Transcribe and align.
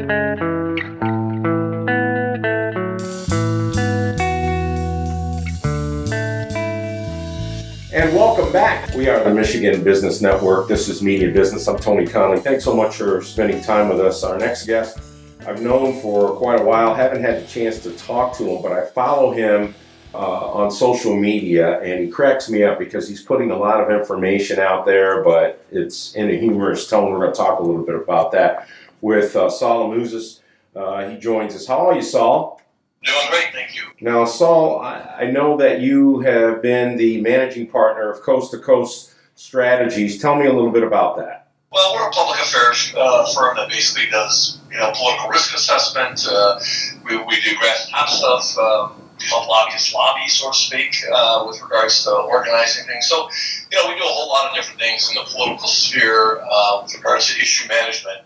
And 0.00 0.08
welcome 8.14 8.50
back. 8.50 8.94
We 8.94 9.10
are 9.10 9.22
the 9.22 9.34
Michigan 9.34 9.84
Business 9.84 10.22
Network. 10.22 10.68
This 10.68 10.88
is 10.88 11.02
Media 11.02 11.30
Business. 11.30 11.68
I'm 11.68 11.78
Tony 11.78 12.06
Conley. 12.06 12.40
Thanks 12.40 12.64
so 12.64 12.74
much 12.74 12.96
for 12.96 13.20
spending 13.20 13.62
time 13.62 13.90
with 13.90 14.00
us. 14.00 14.24
Our 14.24 14.38
next 14.38 14.64
guest, 14.64 14.98
I've 15.46 15.60
known 15.60 16.00
for 16.00 16.30
quite 16.30 16.62
a 16.62 16.64
while, 16.64 16.94
haven't 16.94 17.22
had 17.22 17.42
the 17.42 17.46
chance 17.46 17.80
to 17.80 17.92
talk 17.92 18.34
to 18.38 18.44
him, 18.44 18.62
but 18.62 18.72
I 18.72 18.86
follow 18.86 19.32
him 19.32 19.74
uh, 20.14 20.18
on 20.18 20.70
social 20.70 21.14
media 21.14 21.78
and 21.82 22.00
he 22.00 22.08
cracks 22.08 22.48
me 22.48 22.64
up 22.64 22.78
because 22.78 23.06
he's 23.06 23.22
putting 23.22 23.50
a 23.50 23.56
lot 23.56 23.82
of 23.82 23.90
information 23.90 24.60
out 24.60 24.86
there, 24.86 25.22
but 25.22 25.62
it's 25.70 26.14
in 26.14 26.30
a 26.30 26.38
humorous 26.38 26.88
tone. 26.88 27.12
We're 27.12 27.20
going 27.20 27.32
to 27.32 27.36
talk 27.36 27.60
a 27.60 27.62
little 27.62 27.84
bit 27.84 27.96
about 27.96 28.32
that 28.32 28.66
with 29.00 29.36
uh, 29.36 29.50
Saul 29.50 29.90
Anuzis. 29.90 30.40
Uh, 30.74 31.08
he 31.08 31.18
joins 31.18 31.54
us. 31.54 31.66
How 31.66 31.88
are 31.88 31.94
you, 31.94 32.02
Saul? 32.02 32.60
Doing 33.02 33.16
great, 33.30 33.52
thank 33.52 33.74
you. 33.74 33.82
Now, 34.00 34.24
Saul, 34.24 34.80
I, 34.80 34.98
I 35.20 35.30
know 35.30 35.56
that 35.56 35.80
you 35.80 36.20
have 36.20 36.62
been 36.62 36.96
the 36.96 37.20
managing 37.20 37.66
partner 37.66 38.10
of 38.10 38.20
Coast 38.20 38.50
to 38.52 38.58
Coast 38.58 39.14
Strategies. 39.34 40.20
Tell 40.20 40.36
me 40.36 40.46
a 40.46 40.52
little 40.52 40.70
bit 40.70 40.82
about 40.82 41.16
that. 41.16 41.48
Well, 41.72 41.94
we're 41.94 42.08
a 42.08 42.10
public 42.10 42.40
affairs 42.40 42.92
uh, 42.96 43.32
firm 43.32 43.56
that 43.56 43.68
basically 43.68 44.10
does 44.10 44.58
you 44.70 44.76
know 44.76 44.92
political 44.94 45.30
risk 45.30 45.54
assessment. 45.54 46.26
Uh, 46.28 46.58
we, 47.04 47.16
we 47.16 47.40
do 47.40 47.56
grass 47.58 47.88
top 47.88 48.08
stuff, 48.08 48.58
um, 48.58 49.08
help 49.20 49.48
lobbyists 49.48 49.94
lobby, 49.94 50.28
so 50.28 50.50
to 50.50 50.56
speak, 50.56 50.96
uh, 51.14 51.44
with 51.46 51.62
regards 51.62 52.04
to 52.04 52.10
organizing 52.10 52.86
things. 52.86 53.06
So, 53.06 53.30
you 53.70 53.78
know, 53.78 53.88
we 53.88 53.94
do 53.94 54.04
a 54.04 54.08
whole 54.08 54.28
lot 54.28 54.50
of 54.50 54.56
different 54.56 54.80
things 54.80 55.08
in 55.08 55.14
the 55.14 55.22
political 55.30 55.68
sphere 55.68 56.40
uh, 56.42 56.80
with 56.82 56.94
regards 56.96 57.32
to 57.32 57.40
issue 57.40 57.68
management 57.68 58.18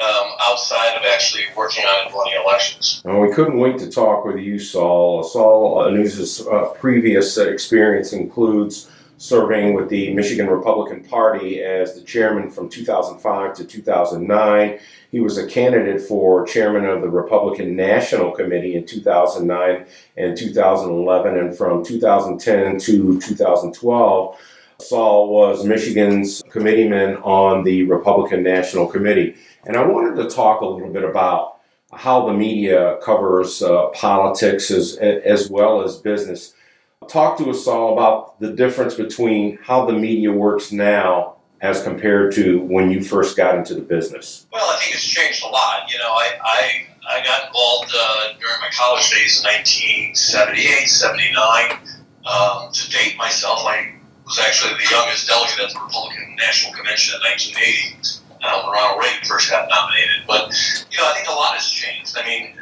um, 0.00 0.32
outside 0.42 0.96
of 0.96 1.02
actually 1.04 1.44
working 1.56 1.84
on 1.84 2.06
and 2.06 2.14
running 2.14 2.34
elections. 2.42 3.02
Well, 3.04 3.20
we 3.20 3.32
couldn't 3.32 3.58
wait 3.58 3.78
to 3.78 3.90
talk 3.90 4.24
with 4.24 4.38
you, 4.38 4.58
Saul. 4.58 5.22
Saul 5.22 5.84
Anuzis' 5.84 6.46
uh, 6.52 6.72
previous 6.74 7.38
experience 7.38 8.12
includes 8.12 8.90
serving 9.18 9.74
with 9.74 9.88
the 9.88 10.12
Michigan 10.12 10.48
Republican 10.48 11.04
Party 11.04 11.62
as 11.62 11.94
the 11.94 12.02
chairman 12.02 12.50
from 12.50 12.68
2005 12.68 13.54
to 13.54 13.64
2009. 13.64 14.78
He 15.10 15.20
was 15.20 15.38
a 15.38 15.46
candidate 15.46 16.02
for 16.02 16.44
chairman 16.44 16.84
of 16.84 17.00
the 17.00 17.08
Republican 17.08 17.76
National 17.76 18.32
Committee 18.32 18.74
in 18.74 18.84
2009 18.84 19.86
and 20.16 20.36
2011, 20.36 21.38
and 21.38 21.56
from 21.56 21.84
2010 21.84 22.78
to 22.80 23.20
2012. 23.20 24.38
Saul 24.80 25.28
was 25.28 25.64
Michigan's 25.64 26.42
committeeman 26.50 27.16
on 27.18 27.62
the 27.62 27.84
Republican 27.84 28.42
National 28.42 28.86
Committee. 28.86 29.36
And 29.66 29.76
I 29.76 29.86
wanted 29.86 30.22
to 30.22 30.28
talk 30.28 30.60
a 30.60 30.66
little 30.66 30.92
bit 30.92 31.04
about 31.04 31.58
how 31.92 32.26
the 32.26 32.32
media 32.32 32.98
covers 33.02 33.62
uh, 33.62 33.86
politics 33.88 34.70
as, 34.70 34.96
as 34.96 35.48
well 35.48 35.82
as 35.82 35.96
business. 35.96 36.54
Talk 37.08 37.38
to 37.38 37.50
us 37.50 37.66
all 37.66 37.92
about 37.92 38.40
the 38.40 38.52
difference 38.52 38.94
between 38.94 39.58
how 39.62 39.86
the 39.86 39.92
media 39.92 40.32
works 40.32 40.72
now 40.72 41.36
as 41.60 41.82
compared 41.82 42.34
to 42.34 42.60
when 42.60 42.90
you 42.90 43.02
first 43.02 43.36
got 43.36 43.56
into 43.56 43.74
the 43.74 43.80
business. 43.80 44.46
Well, 44.52 44.68
I 44.68 44.78
think 44.80 44.94
it's 44.94 45.04
changed 45.04 45.44
a 45.44 45.48
lot. 45.48 45.90
You 45.90 45.98
know, 45.98 46.10
I, 46.10 46.32
I, 46.42 46.86
I 47.08 47.24
got 47.24 47.46
involved 47.48 47.92
uh, 47.96 48.24
during 48.38 48.60
my 48.60 48.70
college 48.76 49.08
days 49.10 49.40
in 49.40 49.48
1978, 49.48 50.88
79. 50.88 51.78
Um, 52.24 52.72
to 52.72 52.90
date 52.90 53.16
myself, 53.18 53.60
I 53.64 53.94
was 54.24 54.38
actually 54.40 54.72
the 54.82 54.90
youngest 54.90 55.28
delegate 55.28 55.60
at 55.60 55.72
the 55.72 55.80
Republican 55.80 56.36
National 56.36 56.72
Convention 56.72 57.16
in 57.16 57.30
1980 57.30 58.23
um, 58.44 58.70
Ronald 58.70 59.00
Reagan 59.00 59.24
first 59.24 59.50
got 59.50 59.68
nominated. 59.68 60.26
But, 60.26 60.52
you 60.90 60.98
know, 60.98 61.08
I 61.08 61.14
think 61.14 61.28
a 61.28 61.32
lot 61.32 61.54
has 61.54 61.68
changed. 61.68 62.16
I 62.16 62.26
mean, 62.26 62.54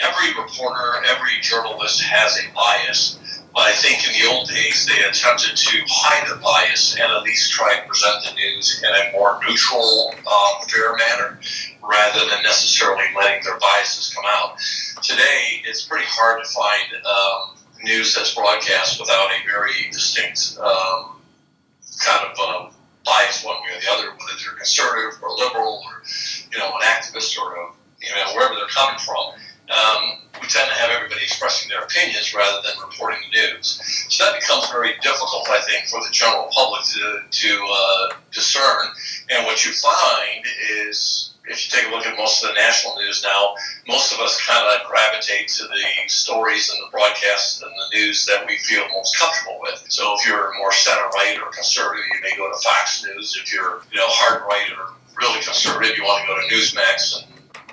every 0.00 0.34
reporter, 0.40 1.04
every 1.06 1.40
journalist 1.40 2.02
has 2.02 2.38
a 2.38 2.52
bias. 2.54 3.18
But 3.54 3.68
I 3.68 3.72
think 3.72 4.08
in 4.08 4.12
the 4.16 4.32
old 4.32 4.48
days, 4.48 4.86
they 4.86 5.04
attempted 5.04 5.56
to 5.56 5.78
hide 5.86 6.26
the 6.30 6.40
bias 6.40 6.96
and 6.96 7.12
at 7.12 7.22
least 7.22 7.52
try 7.52 7.74
and 7.76 7.86
present 7.86 8.24
the 8.24 8.34
news 8.34 8.82
in 8.82 8.88
a 8.88 9.12
more 9.12 9.38
neutral, 9.46 10.14
um, 10.26 10.66
fair 10.68 10.96
manner 10.96 11.38
rather 11.82 12.20
than 12.30 12.42
necessarily 12.42 13.04
letting 13.14 13.44
their 13.44 13.58
biases 13.58 14.14
come 14.14 14.24
out. 14.26 14.56
Today, 15.02 15.60
it's 15.66 15.84
pretty 15.84 16.06
hard 16.08 16.42
to 16.42 16.48
find 16.50 17.04
um, 17.04 17.58
news 17.84 18.14
that's 18.14 18.34
broadcast 18.34 18.98
without 18.98 19.28
a 19.30 19.44
very 19.44 19.90
distinct 19.90 20.56
um, 20.58 21.20
kind 22.00 22.26
of 22.30 22.38
um, 22.38 22.71
bias 23.22 23.44
one 23.44 23.56
way 23.62 23.76
or 23.76 23.80
the 23.80 23.90
other, 23.90 24.10
whether 24.10 24.38
they're 24.42 24.56
conservative 24.56 25.22
or 25.22 25.30
liberal 25.36 25.82
or 25.86 26.02
you 26.50 26.58
know 26.58 26.66
an 26.68 26.82
activist 26.82 27.38
or 27.38 27.54
a, 27.54 27.72
you 28.00 28.10
know 28.10 28.32
wherever 28.34 28.54
they're 28.54 28.66
coming 28.68 28.98
from. 28.98 29.38
Um, 29.70 30.18
we 30.40 30.48
tend 30.48 30.68
to 30.68 30.74
have 30.74 30.90
everybody 30.90 31.22
expressing 31.22 31.70
their 31.70 31.82
opinions 31.82 32.34
rather 32.34 32.60
than 32.66 32.72
reporting 32.82 33.20
the 33.30 33.38
news. 33.38 33.80
So 34.08 34.24
that 34.24 34.38
becomes 34.40 34.68
very 34.70 34.94
difficult, 35.00 35.48
I 35.48 35.62
think, 35.62 35.86
for 35.88 36.00
the 36.00 36.10
general 36.10 36.48
public 36.50 36.82
to, 36.82 37.22
to 37.30 37.66
uh, 37.72 38.14
discern. 38.32 38.88
And 39.30 39.46
what 39.46 39.64
you 39.64 39.72
find 39.72 40.44
is 40.88 41.31
if 41.46 41.66
you 41.66 41.80
take 41.80 41.90
a 41.90 41.94
look 41.94 42.06
at 42.06 42.16
most 42.16 42.42
of 42.42 42.50
the 42.50 42.54
national 42.54 42.96
news 42.96 43.24
now, 43.24 43.54
most 43.88 44.12
of 44.12 44.20
us 44.20 44.38
kind 44.46 44.62
of 44.62 44.86
gravitate 44.86 45.48
to 45.48 45.64
the 45.64 45.82
stories 46.06 46.70
and 46.70 46.78
the 46.78 46.90
broadcasts 46.90 47.60
and 47.60 47.70
the 47.70 47.98
news 47.98 48.26
that 48.26 48.46
we 48.46 48.58
feel 48.58 48.86
most 48.94 49.18
comfortable 49.18 49.58
with. 49.60 49.84
So 49.88 50.14
if 50.18 50.26
you're 50.26 50.56
more 50.58 50.72
center 50.72 51.08
right 51.14 51.36
or 51.42 51.50
conservative, 51.50 52.04
you 52.14 52.20
may 52.22 52.36
go 52.36 52.50
to 52.50 52.58
Fox 52.62 53.04
News. 53.04 53.36
If 53.40 53.52
you're 53.52 53.82
you 53.90 53.98
know 53.98 54.06
hard 54.06 54.42
right 54.42 54.70
or 54.78 54.94
really 55.18 55.42
conservative, 55.42 55.96
you 55.96 56.04
want 56.04 56.22
to 56.22 56.28
go 56.28 56.38
to 56.38 56.54
Newsmax 56.54 57.18
and 57.18 57.26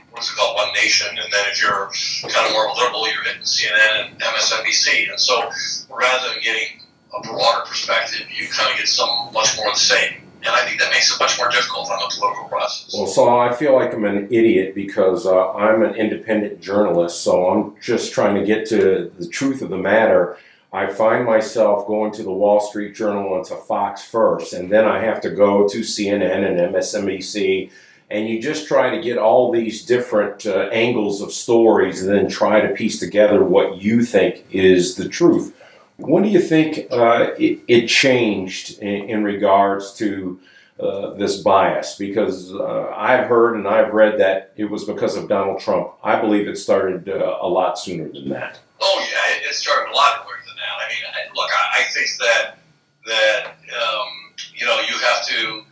what's 0.09 0.31
it 0.31 0.35
called, 0.35 0.56
One 0.56 0.74
Nation. 0.74 1.09
And 1.09 1.31
then 1.31 1.46
if 1.52 1.62
you're 1.62 1.91
kind 2.25 2.47
of 2.47 2.53
more 2.53 2.74
liberal, 2.74 3.08
you're 3.08 3.24
hitting 3.24 3.44
CNN 3.44 4.09
and 4.09 4.19
MSNBC. 4.19 5.12
And 5.12 5.19
so 5.19 5.50
rather 5.94 6.34
than 6.34 6.41
getting 6.41 6.81
a 7.16 7.22
broader 7.22 7.66
perspective, 7.68 8.25
you 8.34 8.47
kind 8.50 8.72
of 8.72 8.78
get 8.78 8.88
some 8.88 9.31
much 9.31 9.58
more 9.58 9.69
the 9.69 9.79
same 9.79 10.28
and 10.49 10.57
I 10.57 10.65
think 10.67 10.79
that 10.79 10.91
makes 10.91 11.13
it 11.13 11.19
much 11.19 11.37
more 11.37 11.49
difficult 11.49 11.89
on 11.89 11.99
the 11.99 12.15
political 12.15 12.47
process. 12.47 12.93
Well, 12.93 13.07
so 13.07 13.37
I 13.37 13.53
feel 13.53 13.75
like 13.75 13.93
I'm 13.93 14.05
an 14.05 14.27
idiot 14.31 14.75
because 14.75 15.25
uh, 15.25 15.53
I'm 15.53 15.83
an 15.83 15.95
independent 15.95 16.61
journalist, 16.61 17.21
so 17.21 17.49
I'm 17.49 17.75
just 17.81 18.13
trying 18.13 18.35
to 18.35 18.43
get 18.43 18.67
to 18.69 19.11
the 19.17 19.27
truth 19.27 19.61
of 19.61 19.69
the 19.69 19.77
matter. 19.77 20.37
I 20.71 20.87
find 20.87 21.25
myself 21.25 21.87
going 21.87 22.11
to 22.13 22.23
the 22.23 22.31
Wall 22.31 22.59
Street 22.59 22.95
Journal 22.95 23.35
and 23.35 23.45
to 23.45 23.55
Fox 23.55 24.03
first, 24.03 24.53
and 24.53 24.71
then 24.71 24.85
I 24.85 24.99
have 24.99 25.21
to 25.21 25.29
go 25.29 25.67
to 25.67 25.79
CNN 25.79 26.47
and 26.47 26.75
MSNBC, 26.75 27.71
and 28.11 28.27
you 28.27 28.41
just 28.41 28.67
try 28.67 28.95
to 28.95 29.01
get 29.01 29.17
all 29.17 29.51
these 29.51 29.85
different 29.85 30.45
uh, 30.45 30.69
angles 30.71 31.21
of 31.21 31.31
stories 31.31 32.01
and 32.01 32.11
then 32.11 32.27
try 32.27 32.61
to 32.61 32.73
piece 32.73 32.99
together 32.99 33.43
what 33.43 33.81
you 33.81 34.03
think 34.03 34.45
is 34.51 34.95
the 34.95 35.07
truth. 35.07 35.55
When 35.99 36.23
do 36.23 36.29
you 36.29 36.39
think 36.39 36.87
uh, 36.91 37.31
it, 37.37 37.59
it, 37.67 37.87
changed 37.87 38.79
in, 38.79 39.09
in 39.09 39.23
regards 39.23 39.93
to 39.95 40.39
uh, 40.79 41.13
this 41.15 41.41
bias? 41.41 41.95
Because 41.97 42.53
uh, 42.53 42.93
I've 42.95 43.27
heard 43.27 43.57
and 43.57 43.67
I've 43.67 43.93
read 43.93 44.17
that 44.19 44.53
it 44.55 44.65
was 44.65 44.85
because 44.85 45.17
of 45.17 45.27
Donald 45.27 45.59
Trump. 45.59 45.91
I 46.01 46.19
believe 46.19 46.47
it 46.47 46.57
started 46.57 47.09
uh, 47.09 47.39
a 47.41 47.47
lot 47.47 47.77
sooner 47.77 48.07
than 48.07 48.29
that. 48.29 48.59
Oh 48.79 49.07
yeah, 49.11 49.49
it, 49.49 49.53
started 49.53 49.91
a 49.91 49.95
lot 49.95 50.23
earlier 50.23 50.39
than 50.47 50.55
that. 50.55 50.73
I 50.79 50.87
mean, 50.87 51.03
I, 51.03 51.35
look, 51.35 51.49
I, 51.51 51.81
I, 51.81 51.83
think 51.91 52.07
that 52.19 52.57
that 53.05 53.45
um, 53.75 54.07
you 54.55 54.66
know 54.66 54.79
you 54.79 54.95
have 55.03 55.27
to. 55.27 55.63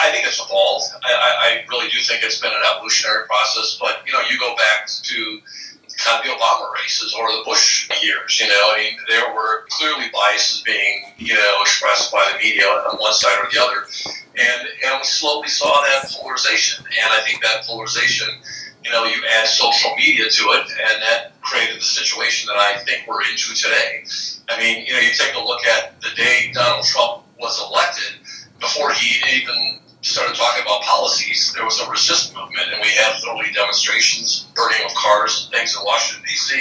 I, 0.00 0.10
think 0.10 0.26
it's 0.26 0.42
evolved. 0.42 0.90
I, 1.04 1.62
I 1.62 1.64
really 1.68 1.88
do 1.88 1.98
think 1.98 2.24
it's 2.24 2.40
been 2.40 2.50
an 2.50 2.64
evolutionary 2.74 3.26
process. 3.26 3.78
But 3.78 4.02
you 4.06 4.12
know, 4.12 4.20
you 4.28 4.38
go 4.38 4.56
back 4.56 4.88
to 4.88 5.40
kind 6.02 6.18
of 6.18 6.24
the 6.26 6.34
Obama 6.34 6.72
races 6.74 7.14
or 7.14 7.30
the 7.30 7.42
Bush 7.44 7.88
years. 8.02 8.40
You 8.40 8.48
know, 8.48 8.74
I 8.74 8.78
mean, 8.78 8.98
there 9.08 9.32
were 9.34 9.64
clearly 9.70 10.10
biases 10.12 10.62
being, 10.62 11.14
you 11.18 11.34
know, 11.34 11.54
expressed 11.62 12.12
by 12.12 12.26
the 12.32 12.38
media 12.38 12.66
on 12.66 12.98
one 12.98 13.12
side 13.12 13.38
or 13.42 13.48
the 13.50 13.62
other, 13.62 13.86
and 14.36 14.60
and 14.84 14.98
we 14.98 15.04
slowly 15.04 15.48
saw 15.48 15.70
that 15.70 16.10
polarization. 16.10 16.84
And 16.84 17.12
I 17.12 17.20
think 17.22 17.42
that 17.42 17.64
polarization, 17.64 18.28
you 18.84 18.90
know, 18.90 19.04
you 19.04 19.22
add 19.38 19.46
social 19.46 19.94
media 19.96 20.28
to 20.28 20.44
it, 20.58 20.66
and 20.70 21.02
that 21.02 21.40
created 21.40 21.78
the 21.78 21.84
situation 21.84 22.48
that 22.48 22.58
I 22.58 22.78
think 22.84 23.06
we're 23.06 23.22
into 23.22 23.54
today. 23.54 24.04
I 24.48 24.58
mean, 24.58 24.84
you 24.86 24.92
know, 24.92 25.00
you 25.00 25.12
take 25.14 25.34
a 25.34 25.40
look 25.40 25.64
at 25.66 26.00
the 26.00 26.10
day 26.16 26.50
Donald 26.52 26.84
Trump 26.84 27.22
was 27.38 27.60
elected, 27.60 28.20
before 28.62 28.92
he 28.92 29.18
even 29.36 29.80
started 30.02 30.34
talking 30.34 30.62
about 30.62 30.82
policies, 30.82 31.52
there 31.54 31.64
was 31.64 31.80
a 31.80 31.88
resist 31.90 32.34
movement, 32.34 32.66
and 32.72 32.82
we 32.82 32.90
had 32.90 33.14
literally 33.22 33.52
demonstrations, 33.54 34.50
burning 34.54 34.84
of 34.84 34.92
cars 34.94 35.46
and 35.46 35.54
things 35.54 35.76
in 35.76 35.84
Washington, 35.84 36.26
D.C. 36.26 36.58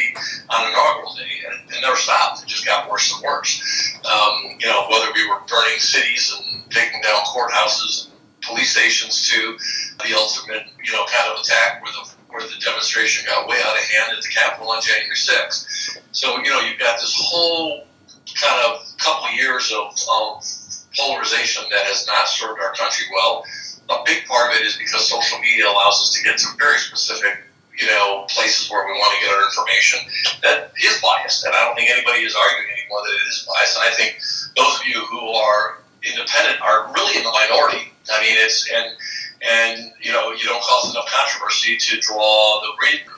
on 0.50 0.70
inaugural 0.70 1.14
day, 1.16 1.42
and 1.50 1.70
it 1.70 1.82
never 1.82 1.98
stopped. 1.98 2.44
It 2.44 2.48
just 2.48 2.66
got 2.66 2.90
worse 2.90 3.12
and 3.14 3.24
worse. 3.24 3.98
Um, 4.06 4.58
you 4.60 4.68
know, 4.68 4.86
whether 4.90 5.12
we 5.14 5.28
were 5.28 5.42
burning 5.50 5.80
cities 5.80 6.34
and 6.38 6.70
taking 6.70 7.02
down 7.02 7.22
courthouses 7.26 8.06
and 8.06 8.14
police 8.42 8.72
stations 8.72 9.28
to 9.30 9.58
the 10.06 10.16
ultimate, 10.16 10.68
you 10.84 10.94
know, 10.94 11.06
kind 11.12 11.34
of 11.34 11.42
attack 11.42 11.82
where 11.82 11.92
the 11.92 12.12
where 12.30 12.42
the 12.42 12.64
demonstration 12.64 13.26
got 13.28 13.48
way 13.48 13.58
out 13.66 13.76
of 13.76 13.84
hand 13.84 14.18
at 14.18 14.24
the 14.24 14.30
Capitol 14.30 14.72
on 14.72 14.82
January 14.82 15.16
6th. 15.16 16.00
So, 16.14 16.38
you 16.38 16.50
know, 16.50 16.62
you've 16.62 16.80
got 16.80 16.98
this 17.00 17.14
whole 17.18 17.84
kind 18.40 18.72
of 18.72 18.88
couple 18.98 19.30
years 19.32 19.70
of, 19.76 19.92
of 20.10 20.44
polarization 20.96 21.64
that 21.72 21.84
has 21.88 22.06
not 22.08 22.28
served 22.28 22.60
our 22.60 22.74
country 22.74 23.06
well. 23.14 23.46
a 23.90 24.04
big 24.06 24.24
part 24.26 24.52
of 24.52 24.60
it 24.60 24.66
is 24.66 24.78
because 24.78 25.08
social 25.08 25.40
media 25.40 25.68
allows 25.68 26.00
us 26.00 26.16
to 26.16 26.24
get 26.24 26.38
to 26.40 26.48
very 26.58 26.80
specific, 26.80 27.44
you 27.76 27.88
know, 27.88 28.26
places 28.30 28.70
where 28.72 28.86
we 28.88 28.94
want 28.96 29.12
to 29.16 29.20
get 29.20 29.32
our 29.36 29.44
information. 29.44 30.00
That 30.44 30.72
is 30.80 30.96
biased, 31.04 31.44
and 31.44 31.54
I 31.56 31.66
don't 31.66 31.76
think 31.76 31.90
anybody 31.90 32.24
is 32.24 32.36
arguing 32.36 32.72
anymore 32.72 33.04
that 33.04 33.14
it 33.16 33.28
is 33.28 33.48
biased. 33.48 33.76
And 33.76 33.86
I 33.88 33.92
think 33.96 34.20
those 34.56 34.80
of 34.80 34.86
you 34.88 35.00
who 35.12 35.32
are 35.36 35.84
independent 36.04 36.62
are 36.62 36.92
really 36.94 37.18
in 37.18 37.24
the 37.24 37.32
minority. 37.32 37.92
I 38.12 38.22
mean, 38.22 38.36
it's 38.40 38.70
and 38.72 38.96
and 39.42 39.92
you 40.02 40.12
know 40.12 40.32
you 40.32 40.46
don't 40.46 40.62
cause 40.62 40.92
enough 40.92 41.08
controversy 41.08 41.78
to 41.78 42.00
draw 42.00 42.62
the 42.62 42.72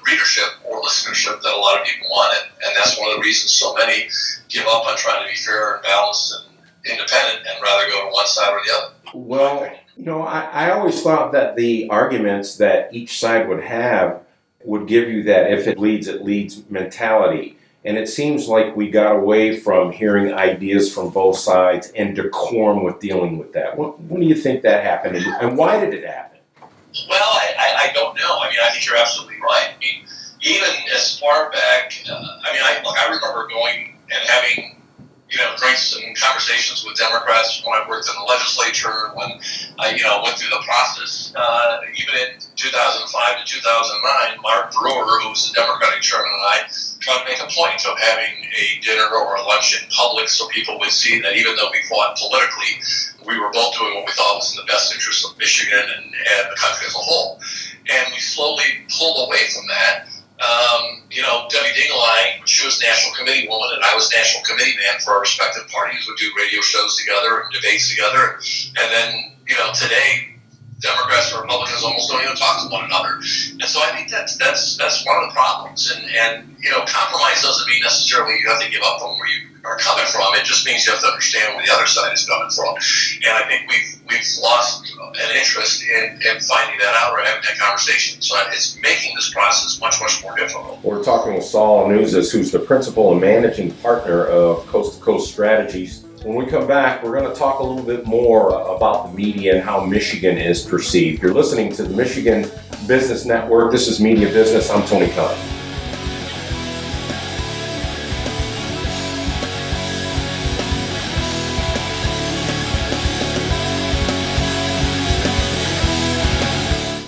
readership 0.08 0.58
or 0.66 0.81
listenership 0.81 1.42
that 1.42 1.54
a 1.54 1.58
lot 1.58 1.80
of 1.80 1.86
people 1.86 2.08
want, 2.10 2.36
and, 2.38 2.52
and 2.66 2.75
that's 2.78 2.98
one 3.00 3.10
of 3.10 3.18
the 3.18 3.22
reasons 3.22 3.52
so 3.52 3.74
many 3.75 4.10
give 4.50 4.66
up 4.68 4.86
on 4.86 4.98
trying 4.98 5.24
to 5.24 5.30
be 5.30 5.36
fair 5.36 5.75
and 5.75 5.84
balanced 5.84 6.34
and 6.34 6.52
independent 6.85 7.45
and 7.47 7.62
rather 7.63 7.89
go 7.89 8.07
to 8.07 8.13
one 8.13 8.27
side 8.27 8.51
or 8.51 8.62
the 8.65 8.74
other. 8.74 8.94
Well, 9.13 9.71
you 9.95 10.06
know, 10.06 10.24
I, 10.24 10.41
I 10.41 10.71
always 10.71 11.01
thought 11.01 11.31
that 11.33 11.56
the 11.56 11.89
arguments 11.89 12.57
that 12.57 12.94
each 12.94 13.19
side 13.19 13.47
would 13.47 13.63
have 13.63 14.21
would 14.65 14.88
give 14.88 15.09
you 15.09 15.24
that 15.24 15.51
if 15.51 15.68
it 15.68 15.77
leads, 15.77 16.07
it 16.07 16.24
leads 16.24 16.68
mentality. 16.69 17.57
And 17.85 17.97
it 17.97 18.07
seems 18.07 18.47
like 18.47 18.75
we 18.77 18.89
got 18.89 19.13
away 19.13 19.59
from 19.59 19.91
hearing 19.91 20.33
ideas 20.33 20.94
from 20.94 21.09
both 21.09 21.38
sides 21.38 21.91
and 21.97 22.15
decorum 22.15 22.83
with 22.83 23.00
dealing 23.00 23.38
with 23.38 23.51
that. 23.53 23.77
When, 23.77 23.89
when 24.07 24.21
do 24.21 24.27
you 24.27 24.36
think 24.36 24.62
that 24.62 24.83
happened, 24.83 25.18
and 25.18 25.57
why 25.57 25.83
did 25.83 25.94
it 25.94 26.06
happen? 26.06 26.39
Well, 27.09 27.21
I, 27.21 27.53
I, 27.59 27.89
I, 27.89 27.94
don't 27.94 28.15
know. 28.15 28.39
I 28.39 28.50
mean, 28.50 28.59
I 28.63 28.69
think 28.69 28.86
you're 28.86 28.95
absolutely 28.95 29.36
right. 29.41 29.71
I 29.75 29.79
mean, 29.79 30.06
even 30.41 30.69
as 30.94 31.19
far 31.19 31.51
back, 31.51 31.94
uh, 32.09 32.13
I 32.13 32.53
mean, 32.53 32.62
I, 32.63 32.79
look, 32.86 32.97
I 32.97 33.06
remember 33.06 33.50
going 33.50 33.97
and 34.13 34.29
having 34.29 34.73
you 35.33 35.41
know, 35.41 35.50
drinks 35.57 35.97
and 35.97 36.13
conversations 36.13 36.85
with 36.85 36.94
Democrats 36.94 37.65
when 37.65 37.74
I 37.74 37.81
worked 37.89 38.06
in 38.06 38.13
the 38.13 38.27
legislature, 38.30 39.09
when 39.18 39.41
I, 39.81 39.97
you 39.97 40.06
know, 40.06 40.21
went 40.21 40.38
through 40.38 40.53
the 40.53 40.62
process. 40.62 41.33
Uh, 41.33 41.81
even 41.97 42.13
in 42.21 42.30
2005 42.53 43.41
to 43.41 43.44
2009, 43.44 44.41
Mark 44.45 44.69
Brewer, 44.69 45.18
who 45.25 45.33
was 45.33 45.50
the 45.50 45.57
Democratic 45.57 46.06
chairman, 46.06 46.30
and 46.30 46.45
I 46.45 46.69
tried 47.01 47.25
to 47.25 47.27
make 47.33 47.41
a 47.41 47.50
point 47.50 47.81
of 47.81 47.97
having 47.97 48.45
a 48.45 48.77
dinner 48.85 49.09
or 49.09 49.33
a 49.33 49.41
lunch 49.41 49.74
in 49.74 49.89
public 49.89 50.30
so 50.30 50.45
people 50.53 50.77
would 50.77 50.94
see 50.94 51.19
that 51.25 51.33
even 51.33 51.57
though 51.57 51.74
we 51.74 51.81
fought 51.89 52.13
politically, 52.13 52.77
we 53.25 53.41
were 53.41 53.50
both 53.50 53.74
doing 53.74 53.97
what 53.97 54.06
we 54.06 54.13
thought 54.13 54.38
was 54.38 54.53
in 54.53 54.62
the 54.62 54.69
best 54.69 54.94
interest 54.94 55.25
of 55.25 55.33
Michigan 55.41 55.81
and, 55.81 56.06
and 56.13 56.45
the 56.45 56.57
country 56.62 56.86
as 56.86 56.94
a 56.94 57.01
whole. 57.01 57.41
And 57.89 58.06
we 58.13 58.21
slowly 58.21 58.86
pulled 58.94 59.27
away 59.27 59.50
from 59.50 59.65
that 59.68 60.12
um, 60.44 61.01
you 61.10 61.22
know, 61.22 61.48
Debbie 61.50 61.69
Dingell, 61.69 62.45
she 62.45 62.66
was 62.66 62.80
national 62.81 63.16
committee 63.16 63.48
woman, 63.48 63.69
and 63.75 63.84
I 63.84 63.95
was 63.95 64.12
national 64.12 64.44
committee 64.44 64.75
man 64.78 65.00
for 65.00 65.13
our 65.13 65.22
respective 65.22 65.68
parties. 65.69 66.06
Would 66.07 66.18
do 66.18 66.31
radio 66.38 66.62
shows 66.62 66.98
together 66.98 67.42
and 67.42 67.51
debates 67.51 67.90
together, 67.90 68.40
and 68.78 68.92
then 68.92 69.31
you 69.48 69.56
know, 69.56 69.72
today 69.74 70.32
Democrats 70.83 71.31
and 71.31 71.41
Republicans 71.41 71.81
almost 71.81 72.12
don't 72.12 72.21
even 72.21 72.35
talk 72.35 72.62
to 72.62 72.68
one 72.68 72.83
another. 72.83 73.15
And 73.15 73.63
so 73.63 73.80
I 73.80 73.95
think 73.95 74.12
that's 74.12 74.35
that's 74.35 74.75
that's 74.75 75.06
one 75.07 75.24
of 75.24 75.30
the 75.30 75.33
problems. 75.33 75.89
And 75.95 76.03
and 76.03 76.56
you 76.59 76.71
know, 76.71 76.83
compromise 76.85 77.41
doesn't 77.41 77.68
mean 77.68 77.81
necessarily 77.81 78.38
you 78.39 78.47
have 78.50 78.62
to 78.62 78.69
give 78.69 78.83
up 78.83 79.01
on 79.01 79.18
where 79.18 79.30
you 79.31 79.47
are 79.63 79.77
coming 79.77 80.06
from. 80.12 80.35
It 80.35 80.44
just 80.44 80.65
means 80.65 80.85
you 80.85 80.91
have 80.91 81.01
to 81.01 81.07
understand 81.07 81.56
where 81.56 81.65
the 81.65 81.71
other 81.71 81.88
side 81.88 82.12
is 82.12 82.25
coming 82.25 82.50
from. 82.50 82.75
And 83.24 83.31
I 83.31 83.47
think 83.47 83.69
we've 83.71 83.95
we've 84.09 84.27
lost 84.44 84.91
an 84.91 85.35
interest 85.38 85.83
in, 85.83 86.19
in 86.19 86.39
finding 86.41 86.77
that 86.80 86.94
out 87.00 87.13
or 87.13 87.24
having 87.24 87.44
that 87.47 87.57
conversation. 87.57 88.21
So 88.21 88.36
it's 88.50 88.77
making 88.81 89.15
this 89.15 89.33
process 89.33 89.79
much 89.79 90.01
much 90.01 90.21
more 90.21 90.36
difficult. 90.36 90.83
We're 90.83 91.03
talking 91.03 91.36
with 91.36 91.45
Saul 91.45 91.88
Anuzis, 91.88 92.31
who's 92.31 92.51
the 92.51 92.59
principal 92.59 93.13
and 93.13 93.21
managing 93.21 93.71
partner 93.75 94.25
of 94.25 94.65
Coast 94.68 95.00
to 95.00 95.03
Coast 95.03 95.31
Strategies. 95.31 96.02
When 96.24 96.38
we 96.38 96.46
come 96.46 96.66
back, 96.68 97.04
we're 97.04 97.20
going 97.20 97.30
to 97.30 97.38
talk 97.38 97.60
a 97.60 97.64
little 97.64 97.84
bit 97.84 98.06
more 98.06 98.52
about 98.74 99.08
the 99.08 99.14
media 99.14 99.56
and 99.56 99.62
how 99.62 99.84
Michigan 99.84 100.38
is 100.38 100.62
perceived. 100.62 101.22
You're 101.22 101.34
listening 101.34 101.74
to 101.74 101.84
the 101.84 101.94
Michigan 101.94 102.50
Business 102.88 103.25
Network. 103.25 103.74
This 103.74 103.90
is 103.90 104.00
Media 104.00 104.30
Business. 104.30 104.70
I'm 104.70 104.86
Tony 104.86 105.10
Kahn. 105.10 105.38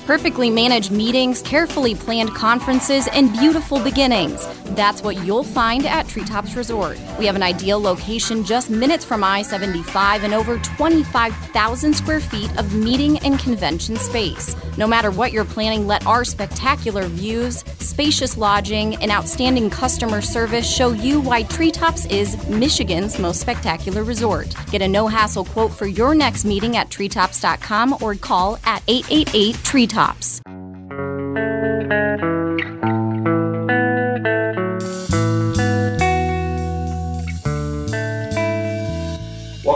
perfectly 0.06 0.50
managed 0.50 0.92
meetings, 0.92 1.42
carefully 1.42 1.94
planned 1.94 2.34
conferences, 2.34 3.08
and 3.12 3.34
beautiful 3.34 3.80
beginnings. 3.84 4.48
That's 4.76 5.02
what 5.02 5.24
you'll 5.24 5.46
find 5.46 5.86
at 5.86 6.06
Treetops 6.10 6.54
Resort. 6.56 7.00
We 7.18 7.26
have 7.28 7.38
an 7.38 7.44
ideal 7.44 7.80
location 7.80 8.44
just 8.44 8.70
minutes 8.70 9.06
from 9.06 9.24
I 9.24 9.42
75 9.42 10.26
and 10.26 10.34
over 10.34 10.60
25,000 10.60 11.96
square 11.96 12.20
feet 12.20 12.56
of 12.58 12.76
meeting 12.76 13.18
and 13.20 13.40
convention 13.40 13.96
space. 13.96 14.54
No 14.78 14.86
matter 14.86 15.12
what 15.12 15.32
you're 15.32 15.46
planning, 15.46 15.88
let 15.88 16.06
our 16.06 16.26
spectacular 16.26 17.08
views, 17.08 17.64
spacious 17.80 18.36
lodging, 18.36 18.96
and 18.98 19.12
outstanding 19.12 19.70
customer 19.70 20.22
service 20.22 20.70
show 20.70 20.92
you 20.92 21.22
why 21.22 21.44
Treetops 21.44 22.06
is 22.08 22.36
Michigan's 22.50 23.18
most 23.18 23.40
spectacular 23.40 24.04
resort. 24.04 24.54
Get 24.72 24.82
a 24.82 24.88
no 24.90 25.08
hassle 25.08 25.46
quote 25.46 25.72
for 25.72 25.86
your 25.86 26.14
next 26.14 26.44
meeting 26.44 26.76
at 26.76 26.90
treetops.com 26.90 27.98
or 28.02 28.16
call 28.16 28.60
at 28.66 28.84
888 28.90 29.56
Treetops 29.64 30.42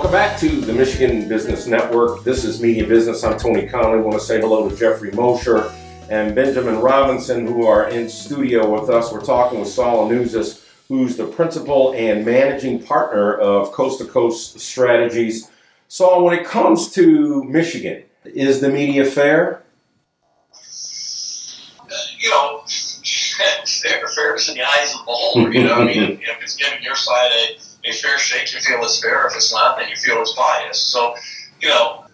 Welcome 0.09 0.31
back 0.31 0.39
to 0.39 0.61
the 0.61 0.73
Michigan 0.73 1.29
Business 1.29 1.67
Network. 1.67 2.23
This 2.23 2.43
is 2.43 2.59
Media 2.59 2.83
Business. 2.83 3.23
I'm 3.23 3.37
Tony 3.37 3.67
Conley. 3.67 3.99
I 3.99 4.01
want 4.01 4.13
to 4.13 4.19
say 4.19 4.39
hello 4.39 4.67
to 4.67 4.75
Jeffrey 4.75 5.11
Mosher 5.11 5.71
and 6.09 6.33
Benjamin 6.33 6.79
Robinson, 6.79 7.45
who 7.45 7.67
are 7.67 7.89
in 7.89 8.09
studio 8.09 8.67
with 8.67 8.89
us. 8.89 9.13
We're 9.13 9.23
talking 9.23 9.59
with 9.59 9.69
Saul 9.69 10.09
Anuzis, 10.09 10.65
who's 10.87 11.15
the 11.15 11.27
principal 11.27 11.93
and 11.93 12.25
managing 12.25 12.81
partner 12.81 13.35
of 13.35 13.71
Coast 13.71 13.99
to 13.99 14.05
Coast 14.05 14.59
Strategies. 14.59 15.51
Saul, 15.89 16.23
when 16.23 16.39
it 16.39 16.43
comes 16.43 16.91
to 16.93 17.43
Michigan, 17.43 18.01
is 18.25 18.61
the 18.61 18.69
media 18.69 19.05
fair? 19.05 19.61
you 22.17 22.31
know, 22.31 22.63
fair, 23.83 24.07
fairness 24.07 24.49
in 24.49 24.55
the 24.55 24.63
eyes 24.63 24.91
of 24.91 25.01
the 25.01 25.05
beholder. 25.05 25.53
You 25.53 25.65
know, 25.65 25.75
I 25.75 25.85
mean, 25.85 26.01
if 26.23 26.41
it's 26.41 26.55
giving 26.55 26.81
your 26.81 26.95
side 26.95 27.29
a, 27.31 27.68
a 27.83 27.91
fair 27.91 28.17
shake, 28.19 28.53
you 28.53 28.59
feel 28.59 28.83
it's 28.83 29.01
fair. 29.01 29.27
If 29.27 29.35
it's 29.35 29.53
not, 29.53 29.77
then 29.77 29.89
you 29.89 29.95
feel 29.95 30.21
it's 30.21 30.33
biased. 30.33 30.91
So, 30.91 31.15
you 31.61 31.69
know, 31.69 32.05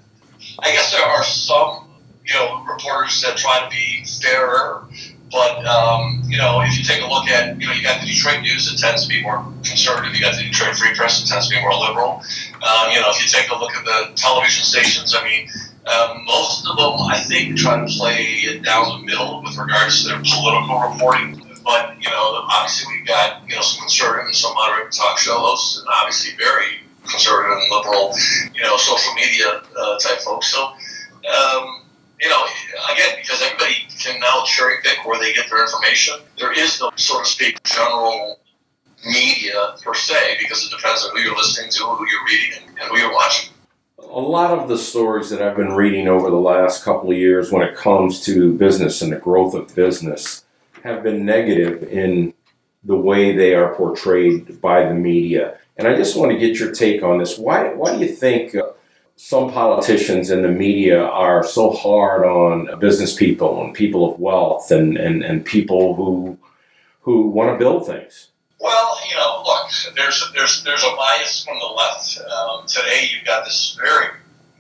I 0.60 0.72
guess 0.72 0.92
there 0.92 1.04
are 1.04 1.24
some, 1.24 1.88
you 2.26 2.34
know, 2.34 2.64
reporters 2.66 3.22
that 3.22 3.38
try 3.38 3.64
to 3.64 3.70
be 3.70 4.06
fairer. 4.22 4.88
But 5.32 5.66
um, 5.66 6.24
you 6.28 6.38
know, 6.38 6.62
if 6.62 6.78
you 6.78 6.84
take 6.84 7.02
a 7.02 7.08
look 7.08 7.28
at, 7.28 7.60
you 7.60 7.68
know, 7.68 7.74
you 7.74 7.82
got 7.82 8.00
the 8.00 8.08
Detroit 8.08 8.42
News, 8.42 8.72
it 8.72 8.80
tends 8.80 9.04
to 9.04 9.10
be 9.10 9.22
more 9.22 9.44
conservative. 9.64 10.14
You 10.14 10.22
got 10.22 10.38
the 10.38 10.44
Detroit 10.44 10.76
Free 10.76 10.94
Press, 10.96 11.24
it 11.24 11.28
tends 11.28 11.50
to 11.50 11.56
be 11.56 11.62
more 11.62 11.74
liberal. 11.74 12.22
Um, 12.62 12.92
you 12.92 13.02
know, 13.02 13.10
if 13.10 13.22
you 13.22 13.28
take 13.28 13.50
a 13.50 13.58
look 13.58 13.74
at 13.74 13.84
the 13.84 14.14
television 14.16 14.64
stations, 14.64 15.16
I 15.16 15.24
mean, 15.24 15.50
um, 15.88 16.26
most 16.26 16.68
of 16.68 16.78
them, 16.78 16.94
I 17.10 17.20
think, 17.20 17.58
try 17.58 17.80
to 17.80 17.86
play 17.86 18.24
it 18.46 18.64
down 18.64 19.02
the 19.02 19.06
middle 19.06 19.44
with 19.44 19.58
regards 19.58 20.04
to 20.04 20.10
their 20.10 20.22
political 20.22 20.80
reporting. 20.80 21.45
But 21.66 21.98
you 22.00 22.10
know, 22.10 22.46
obviously, 22.48 22.96
we've 22.96 23.08
got 23.08 23.42
you 23.50 23.56
know 23.56 23.62
some 23.62 23.82
conservative 23.82 24.28
and 24.28 24.36
some 24.36 24.54
moderate 24.54 24.94
talk 24.94 25.18
show 25.18 25.38
hosts, 25.40 25.80
and 25.80 25.88
obviously 25.92 26.38
very 26.38 26.86
conservative 27.10 27.58
and 27.58 27.72
liberal, 27.72 28.14
you 28.54 28.62
know, 28.62 28.78
social 28.78 29.14
media 29.14 29.62
uh, 29.78 29.98
type 30.00 30.20
folks. 30.20 30.48
So, 30.48 30.66
um, 30.66 31.82
you 32.22 32.30
know, 32.30 32.44
again, 32.94 33.18
because 33.22 33.42
everybody 33.42 33.76
can 34.00 34.20
now 34.20 34.44
cherry 34.46 34.78
pick 34.84 35.06
where 35.06 35.20
they 35.20 35.34
get 35.34 35.50
their 35.50 35.64
information, 35.64 36.16
there 36.40 36.54
is 36.54 36.80
no, 36.80 36.92
so 36.96 37.20
to 37.20 37.26
speak, 37.26 37.62
general 37.64 38.40
media 39.06 39.76
per 39.84 39.94
se, 39.94 40.38
because 40.40 40.66
it 40.66 40.76
depends 40.76 41.04
on 41.06 41.16
who 41.16 41.22
you're 41.22 41.36
listening 41.36 41.70
to, 41.72 41.84
who 41.84 42.06
you're 42.10 42.26
reading, 42.26 42.62
and, 42.62 42.80
and 42.80 42.90
who 42.90 42.98
you're 42.98 43.14
watching 43.14 43.52
a 43.98 44.20
lot 44.20 44.58
of 44.58 44.70
the 44.70 44.78
stories 44.78 45.30
that 45.30 45.42
I've 45.42 45.58
been 45.58 45.74
reading 45.74 46.08
over 46.08 46.30
the 46.30 46.38
last 46.38 46.84
couple 46.84 47.12
of 47.12 47.18
years 47.18 47.52
when 47.52 47.64
it 47.64 47.76
comes 47.76 48.22
to 48.22 48.54
business 48.54 49.02
and 49.02 49.12
the 49.12 49.18
growth 49.18 49.54
of 49.54 49.76
business 49.76 50.45
have 50.86 51.04
been 51.04 51.26
negative 51.26 51.84
in 51.84 52.34
the 52.84 52.96
way 52.96 53.36
they 53.36 53.56
are 53.56 53.74
portrayed 53.76 54.62
by 54.62 54.84
the 54.88 54.94
media. 54.94 55.58
And 55.78 55.88
I 55.88 55.96
just 55.96 56.16
want 56.16 56.32
to 56.32 56.38
get 56.38 56.60
your 56.60 56.72
take 56.72 57.04
on 57.04 57.18
this. 57.18 57.38
Why, 57.38 57.74
why 57.74 57.98
do 57.98 58.06
you 58.06 58.12
think 58.12 58.56
uh, 58.56 58.70
some 59.16 59.52
politicians 59.52 60.30
and 60.30 60.44
the 60.44 60.50
media 60.50 61.02
are 61.02 61.44
so 61.44 61.72
hard 61.72 62.24
on 62.26 62.80
business 62.80 63.16
people 63.16 63.64
and 63.64 63.74
people 63.74 64.14
of 64.14 64.20
wealth 64.20 64.70
and, 64.72 64.98
and, 64.98 65.24
and 65.24 65.44
people 65.44 65.96
who, 65.96 66.38
who 67.02 67.30
want 67.30 67.52
to 67.52 67.58
build 67.58 67.88
things? 67.88 68.30
Well, 68.60 68.98
you 69.10 69.16
know, 69.16 69.44
look, 69.46 69.96
there's 69.96 70.32
there's 70.34 70.64
there's 70.64 70.84
a 70.84 70.96
bias 70.96 71.44
from 71.44 71.60
the 71.60 71.66
left. 71.66 72.18
Um, 72.20 72.66
today, 72.66 73.10
you've 73.12 73.26
got 73.26 73.44
this 73.44 73.78
very 73.80 74.08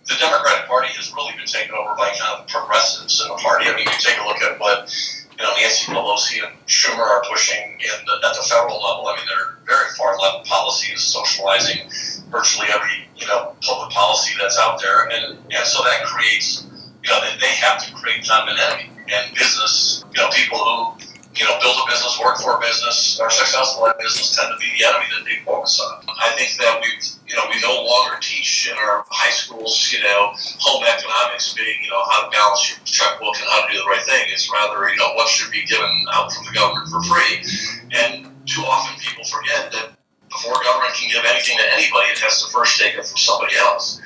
the 0.08 0.16
Democratic 0.20 0.68
Party 0.68 0.90
has 0.90 1.12
really 1.14 1.34
been 1.36 1.48
taken 1.48 1.74
over 1.74 1.96
by 1.96 2.14
kind 2.20 2.40
of 2.40 2.48
progressives 2.48 3.22
in 3.22 3.28
the 3.30 3.36
party. 3.36 3.66
I 3.66 3.76
mean, 3.76 3.86
you 3.86 4.00
take 4.00 4.20
a 4.20 4.28
look 4.28 4.42
at 4.42 4.60
what 4.60 4.94
you 5.38 5.44
know 5.44 5.52
Nancy 5.60 5.92
Pelosi 5.92 6.46
and 6.46 6.56
Schumer 6.68 7.04
are 7.04 7.24
pushing 7.30 7.80
in 7.80 8.06
the, 8.06 8.28
at 8.28 8.36
the 8.36 8.44
federal 8.48 8.82
level. 8.82 9.08
I 9.08 9.18
mean, 9.18 9.26
they're 9.28 9.58
very 9.66 9.90
far 9.98 10.18
left 10.20 10.48
policies, 10.48 11.02
socializing 11.02 11.90
virtually 12.32 12.68
every 12.74 13.08
you 13.18 13.28
know 13.28 13.56
public 13.62 13.92
policy 13.92 14.34
that's 14.40 14.58
out 14.60 14.82
there, 14.82 15.08
and 15.10 15.38
and 15.52 15.66
so 15.66 15.84
that 15.84 16.04
creates 16.06 16.66
you 17.06 17.12
know, 17.12 17.22
they, 17.22 17.38
they 17.40 17.54
have 17.54 17.86
to 17.86 17.94
create 17.94 18.26
of 18.30 18.50
enemy. 18.50 18.90
And 19.14 19.36
business, 19.36 20.04
you 20.16 20.22
know, 20.22 20.30
people 20.32 20.58
who 20.58 20.98
you 21.36 21.44
know, 21.44 21.60
build 21.60 21.76
a 21.76 21.86
business, 21.92 22.16
work 22.24 22.40
for 22.40 22.56
a 22.56 22.60
business, 22.64 23.20
are 23.20 23.30
successful 23.30 23.88
at 23.88 24.00
business 24.00 24.32
tend 24.32 24.48
to 24.48 24.58
be 24.60 24.72
the 24.80 24.88
enemy 24.88 25.04
that 25.12 25.28
they 25.28 25.44
focus 25.44 25.84
on. 25.84 26.00
I 26.08 26.32
think 26.40 26.56
that 26.64 26.80
we've, 26.80 27.04
you 27.28 27.36
know, 27.36 27.44
we 27.52 27.60
no 27.60 27.84
longer 27.84 28.16
teach 28.24 28.72
in 28.72 28.78
our 28.80 29.04
high 29.12 29.36
schools, 29.36 29.92
you 29.92 30.00
know, 30.00 30.32
home 30.64 30.84
economics 30.88 31.52
being, 31.52 31.84
you 31.84 31.92
know, 31.92 32.00
how 32.08 32.24
to 32.24 32.32
balance 32.32 32.72
your 32.72 32.80
checkbook 32.88 33.36
and 33.36 33.48
how 33.52 33.68
to 33.68 33.72
do 33.72 33.84
the 33.84 33.90
right 33.92 34.04
thing. 34.08 34.32
It's 34.32 34.48
rather, 34.48 34.88
you 34.88 34.96
know, 34.96 35.12
what 35.20 35.28
should 35.28 35.52
be 35.52 35.68
given 35.68 35.92
out 36.16 36.32
from 36.32 36.48
the 36.48 36.56
government 36.56 36.88
for 36.88 37.04
free. 37.04 37.44
And 37.92 38.32
too 38.48 38.64
often 38.64 38.96
people 39.04 39.28
forget 39.28 39.76
that 39.76 39.92
before 40.32 40.56
government 40.64 40.96
can 40.96 41.12
give 41.12 41.28
anything 41.28 41.60
to 41.60 41.68
anybody, 41.76 42.16
it 42.16 42.20
has 42.24 42.40
to 42.44 42.52
first 42.56 42.80
take 42.80 42.96
it 42.96 43.04
from 43.04 43.20
somebody 43.20 43.60
else. 43.60 44.00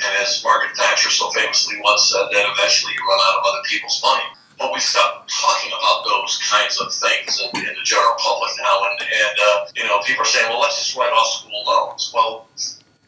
And 0.00 0.12
as 0.24 0.40
Margaret 0.40 0.72
Thatcher 0.80 1.12
so 1.12 1.28
famously 1.36 1.76
once 1.84 2.08
said, 2.08 2.24
that 2.32 2.44
eventually 2.56 2.96
you 2.96 3.04
run 3.04 3.20
out 3.20 3.44
of 3.44 3.52
other 3.52 3.64
people's 3.68 4.00
money 4.00 4.24
but 4.60 4.72
we 4.74 4.78
stopped 4.78 5.32
talking 5.32 5.72
about 5.72 6.04
those 6.04 6.36
kinds 6.44 6.78
of 6.78 6.92
things 6.92 7.40
in, 7.40 7.48
in 7.64 7.72
the 7.72 7.82
general 7.82 8.12
public 8.20 8.52
now. 8.60 8.84
And, 8.84 9.00
and 9.00 9.36
uh, 9.40 9.66
you 9.74 9.84
know, 9.84 9.98
people 10.04 10.22
are 10.22 10.28
saying, 10.28 10.46
well, 10.50 10.60
let's 10.60 10.76
just 10.76 10.94
write 10.94 11.10
off 11.10 11.40
school 11.40 11.64
loans. 11.64 12.12
Well, 12.14 12.46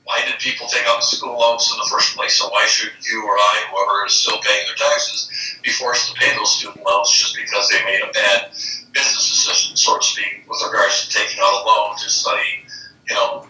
why 0.04 0.24
did 0.24 0.40
people 0.40 0.66
take 0.66 0.88
out 0.88 1.04
school 1.04 1.38
loans 1.38 1.70
in 1.70 1.76
the 1.76 1.88
first 1.92 2.16
place? 2.16 2.40
So 2.40 2.48
why 2.48 2.64
should 2.66 2.90
you 3.04 3.22
or 3.22 3.36
I, 3.36 3.68
whoever 3.70 4.06
is 4.06 4.14
still 4.14 4.40
paying 4.40 4.64
their 4.66 4.80
taxes, 4.80 5.28
be 5.62 5.70
forced 5.70 6.08
to 6.08 6.18
pay 6.18 6.34
those 6.34 6.56
student 6.58 6.84
loans 6.84 7.10
just 7.10 7.36
because 7.36 7.68
they 7.68 7.84
made 7.84 8.00
a 8.00 8.10
bad 8.12 8.50
business 8.92 9.28
decision, 9.28 9.76
so 9.76 9.98
to 9.98 10.02
speak, 10.02 10.48
with 10.48 10.60
regards 10.64 11.06
to 11.06 11.18
taking 11.18 11.38
out 11.40 11.52
a 11.52 11.66
loan 11.68 11.96
to 11.98 12.08
study, 12.08 12.64
you 13.08 13.14
know, 13.14 13.46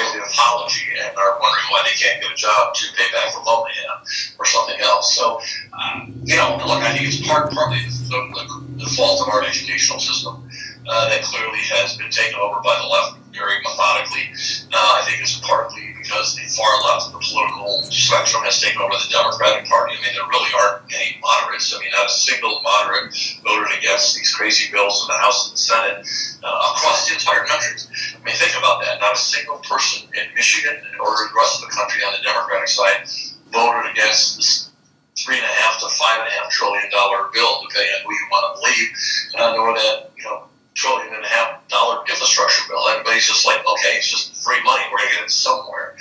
paleontology 0.00 0.88
and 0.96 1.16
are 1.16 1.38
wondering 1.40 1.68
why 1.70 1.84
they 1.84 1.96
can't 1.96 2.20
get 2.22 2.32
a 2.32 2.36
job 2.36 2.74
to 2.74 2.86
pay 2.96 3.04
back 3.12 3.32
the 3.32 3.40
loan 3.40 3.66
they 3.68 3.76
have 3.84 4.00
or 4.38 4.46
something 4.46 4.80
else. 4.80 5.14
So, 5.16 5.40
um, 5.76 6.14
you 6.24 6.36
know, 6.36 6.56
look, 6.66 6.82
I 6.82 6.92
think 6.92 7.08
it's 7.08 7.26
part 7.26 7.50
partly 7.52 7.78
the, 8.08 8.20
the, 8.32 8.84
the 8.84 8.90
fault 8.96 9.20
of 9.20 9.28
our 9.28 9.44
educational 9.44 10.00
system 10.00 10.48
uh, 10.88 11.08
that 11.08 11.22
clearly 11.22 11.60
has 11.76 11.96
been 11.96 12.10
taken 12.10 12.38
over 12.40 12.60
by 12.62 12.76
the 12.80 12.86
left 12.86 13.20
very 13.32 13.60
methodically. 13.62 14.32
Uh, 14.72 15.00
I 15.00 15.02
think 15.06 15.20
it's 15.22 15.38
partly 15.40 15.89
because 16.02 16.36
the 16.36 16.46
far 16.48 16.72
left 16.88 17.12
of 17.12 17.12
the 17.12 17.22
political 17.22 17.84
spectrum 17.92 18.42
has 18.44 18.60
taken 18.60 18.80
over 18.80 18.96
the 18.96 19.10
Democratic 19.12 19.68
Party. 19.68 19.94
I 19.94 20.00
mean, 20.00 20.12
there 20.16 20.28
really 20.28 20.52
aren't 20.56 20.88
any 20.88 21.20
moderates. 21.20 21.72
I 21.74 21.80
mean, 21.80 21.92
not 21.92 22.08
a 22.08 22.12
single 22.12 22.60
moderate 22.64 23.12
voted 23.44 23.76
against 23.76 24.16
these 24.16 24.32
crazy 24.34 24.72
bills 24.72 25.04
in 25.04 25.12
the 25.12 25.20
House 25.20 25.48
and 25.48 25.54
the 25.54 25.60
Senate 25.60 25.98
uh, 26.42 26.74
across 26.74 27.08
the 27.08 27.14
entire 27.14 27.44
country. 27.44 27.76
I 28.16 28.20
mean, 28.24 28.34
think 28.36 28.56
about 28.56 28.80
that. 28.82 29.00
Not 29.00 29.14
a 29.14 29.20
single 29.20 29.60
person 29.60 30.08
in 30.16 30.26
Michigan 30.34 30.80
or 30.98 31.12
the 31.28 31.36
rest 31.36 31.60
of 31.60 31.68
the 31.68 31.72
country 31.74 32.02
on 32.04 32.16
the 32.16 32.22
Democratic 32.24 32.68
side 32.68 33.04
voted 33.52 33.90
against 33.90 34.36
this 34.36 34.70
three 35.18 35.36
and 35.36 35.44
a 35.44 35.54
half 35.60 35.80
to 35.80 35.88
five 35.88 36.20
and 36.20 36.28
a 36.28 36.32
half 36.32 36.50
trillion 36.50 36.88
dollar 36.90 37.28
bill, 37.32 37.60
depending 37.68 37.92
on 37.92 38.00
who 38.06 38.12
you 38.14 38.26
want 38.30 38.44
to 38.46 38.52
believe, 38.62 38.88
uh, 39.36 39.52
nor 39.56 39.74
that 39.74 40.10
you 40.16 40.24
know 40.24 40.48
trillion 40.74 41.12
and 41.12 41.24
a 41.24 41.28
half 41.28 41.66
dollar 41.68 42.00
infrastructure 42.08 42.62
bill. 42.68 42.88
Everybody's 42.88 43.26
just 43.26 43.44
like, 43.44 43.60
okay, 43.60 44.00
it's 44.00 44.08
just 44.08 44.29
free 44.42 44.62
money. 44.64 44.82
We're 44.90 44.98
going 44.98 45.10
to 45.10 45.16
get 45.16 45.24
it 45.24 45.30
somewhere. 45.30 45.96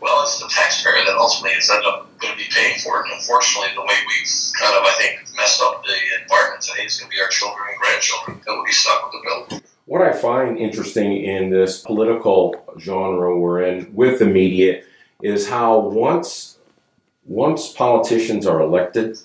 Well, 0.00 0.22
it's 0.22 0.38
the 0.38 0.48
taxpayer 0.48 1.04
that 1.06 1.16
ultimately 1.16 1.56
is 1.56 1.70
end 1.70 1.84
up 1.86 2.10
going 2.18 2.32
to 2.32 2.38
be 2.38 2.48
paying 2.50 2.78
for 2.78 3.00
it. 3.00 3.04
And 3.06 3.14
unfortunately, 3.14 3.70
the 3.74 3.82
way 3.82 3.94
we've 4.06 4.30
kind 4.58 4.76
of, 4.76 4.84
I 4.84 4.94
think, 4.98 5.28
messed 5.36 5.62
up 5.62 5.84
the 5.84 5.96
environment 6.22 6.62
today 6.62 6.84
is 6.84 6.98
going 6.98 7.10
to 7.10 7.16
be 7.16 7.22
our 7.22 7.28
children 7.28 7.66
and 7.70 7.78
grandchildren 7.80 8.40
that 8.44 8.52
will 8.52 8.64
be 8.64 8.72
stuck 8.72 9.12
with 9.12 9.22
the 9.22 9.28
bill. 9.28 9.60
What 9.86 10.02
I 10.02 10.12
find 10.12 10.58
interesting 10.58 11.24
in 11.24 11.50
this 11.50 11.80
political 11.80 12.54
genre 12.78 13.38
we're 13.38 13.62
in 13.62 13.94
with 13.94 14.18
the 14.18 14.26
media 14.26 14.82
is 15.22 15.48
how 15.48 15.78
once 15.78 16.58
once 17.26 17.72
politicians 17.72 18.46
are 18.46 18.60
elected, 18.60 19.16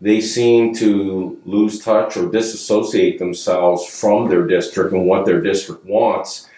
they 0.00 0.20
seem 0.20 0.72
to 0.74 1.40
lose 1.44 1.80
touch 1.80 2.16
or 2.16 2.30
disassociate 2.30 3.18
themselves 3.18 3.84
from 3.84 4.28
their 4.28 4.46
district 4.46 4.92
and 4.92 5.06
what 5.06 5.26
their 5.26 5.40
district 5.40 5.84
wants, 5.84 6.48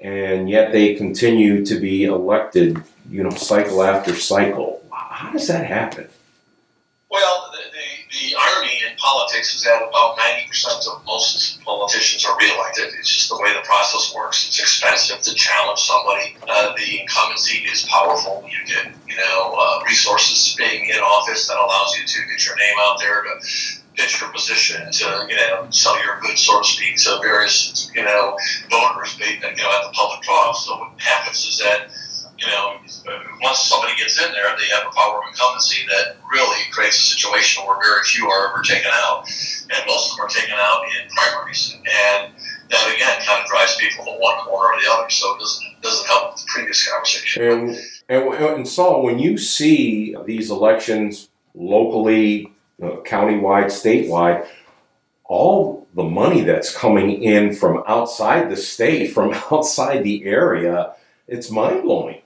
and 0.00 0.48
yet 0.48 0.72
they 0.72 0.94
continue 0.94 1.64
to 1.64 1.78
be 1.78 2.04
elected, 2.04 2.82
you 3.10 3.22
know, 3.22 3.30
cycle 3.30 3.82
after 3.82 4.14
cycle. 4.14 4.82
How 4.92 5.32
does 5.32 5.48
that 5.48 5.66
happen? 5.66 6.08
Well, 7.10 7.50
the, 7.52 7.58
the, 7.72 8.30
the 8.30 8.36
irony 8.38 8.80
in 8.88 8.96
politics 8.98 9.56
is 9.56 9.64
that 9.64 9.82
about 9.82 10.16
90% 10.18 10.86
of 10.92 11.04
most 11.06 11.60
politicians 11.64 12.24
are 12.26 12.36
reelected. 12.38 12.92
It's 12.98 13.08
just 13.08 13.30
the 13.30 13.40
way 13.40 13.52
the 13.54 13.64
process 13.64 14.14
works. 14.14 14.46
It's 14.46 14.60
expensive 14.60 15.20
to 15.22 15.34
challenge 15.34 15.80
somebody. 15.80 16.36
Uh, 16.46 16.74
the 16.76 17.00
incumbency 17.00 17.64
is 17.64 17.86
powerful. 17.88 18.46
You 18.46 18.66
get, 18.66 18.92
you 19.08 19.16
know, 19.16 19.56
uh, 19.58 19.82
resources 19.84 20.54
being 20.56 20.90
in 20.90 20.96
office 20.96 21.48
that 21.48 21.56
allows 21.56 21.96
you 21.98 22.06
to 22.06 22.28
get 22.30 22.46
your 22.46 22.56
name 22.56 22.76
out 22.80 22.98
there 23.00 23.22
to 23.22 23.77
pitch 23.98 24.20
your 24.20 24.30
position, 24.30 24.90
to, 24.90 25.26
you 25.28 25.36
know, 25.36 25.66
sell 25.70 26.02
your 26.02 26.20
goods, 26.20 26.40
so 26.40 26.60
to 26.60 26.64
speak, 26.64 26.96
to 26.96 27.18
various, 27.20 27.90
you 27.94 28.04
know, 28.04 28.38
voters, 28.70 29.18
you 29.18 29.40
know, 29.40 29.48
at 29.50 29.82
the 29.84 29.92
public 29.92 30.22
talk. 30.22 30.56
So 30.56 30.78
what 30.78 31.00
happens 31.00 31.44
is 31.44 31.58
that 31.58 31.90
you 32.38 32.46
know, 32.46 32.76
once 33.42 33.58
somebody 33.58 33.96
gets 33.96 34.16
in 34.24 34.30
there, 34.32 34.56
they 34.56 34.66
have 34.74 34.86
a 34.86 34.94
power 34.94 35.18
of 35.18 35.28
incumbency 35.28 35.84
that 35.88 36.16
really 36.32 36.70
creates 36.70 36.96
a 36.96 37.16
situation 37.16 37.64
where 37.66 37.76
very 37.82 38.04
few 38.04 38.28
are 38.28 38.50
ever 38.50 38.62
taken 38.62 38.90
out, 38.94 39.26
and 39.26 39.82
most 39.86 40.12
of 40.12 40.16
them 40.16 40.26
are 40.26 40.28
taken 40.28 40.54
out 40.54 40.84
in 40.84 41.08
primaries, 41.10 41.74
and 41.74 42.32
that 42.70 42.94
again 42.94 43.20
kind 43.26 43.42
of 43.42 43.48
drives 43.48 43.76
people 43.76 44.04
to 44.04 44.12
one 44.12 44.38
corner 44.44 44.72
or 44.72 44.80
the 44.80 44.88
other. 44.88 45.10
So 45.10 45.34
it 45.34 45.40
doesn't 45.40 45.82
doesn't 45.82 46.06
help 46.06 46.36
the 46.36 46.44
previous 46.46 46.88
conversation. 46.88 47.42
And 47.42 47.78
and, 48.08 48.34
and 48.34 48.68
Saul, 48.68 49.02
when 49.02 49.18
you 49.18 49.36
see 49.36 50.14
these 50.24 50.50
elections 50.50 51.28
locally, 51.54 52.46
uh, 52.46 52.50
Uh, 52.80 53.00
countywide, 53.02 53.66
statewide, 53.66 54.46
all 55.24 55.88
the 55.94 56.04
money 56.04 56.42
that's 56.42 56.74
coming 56.74 57.22
in 57.22 57.52
from 57.52 57.82
outside 57.88 58.48
the 58.48 58.56
state, 58.56 59.08
from 59.12 59.34
outside 59.50 60.04
the 60.04 60.24
area, 60.24 60.94
it's 61.26 61.50
mind 61.50 61.82
blowing. 61.82 62.20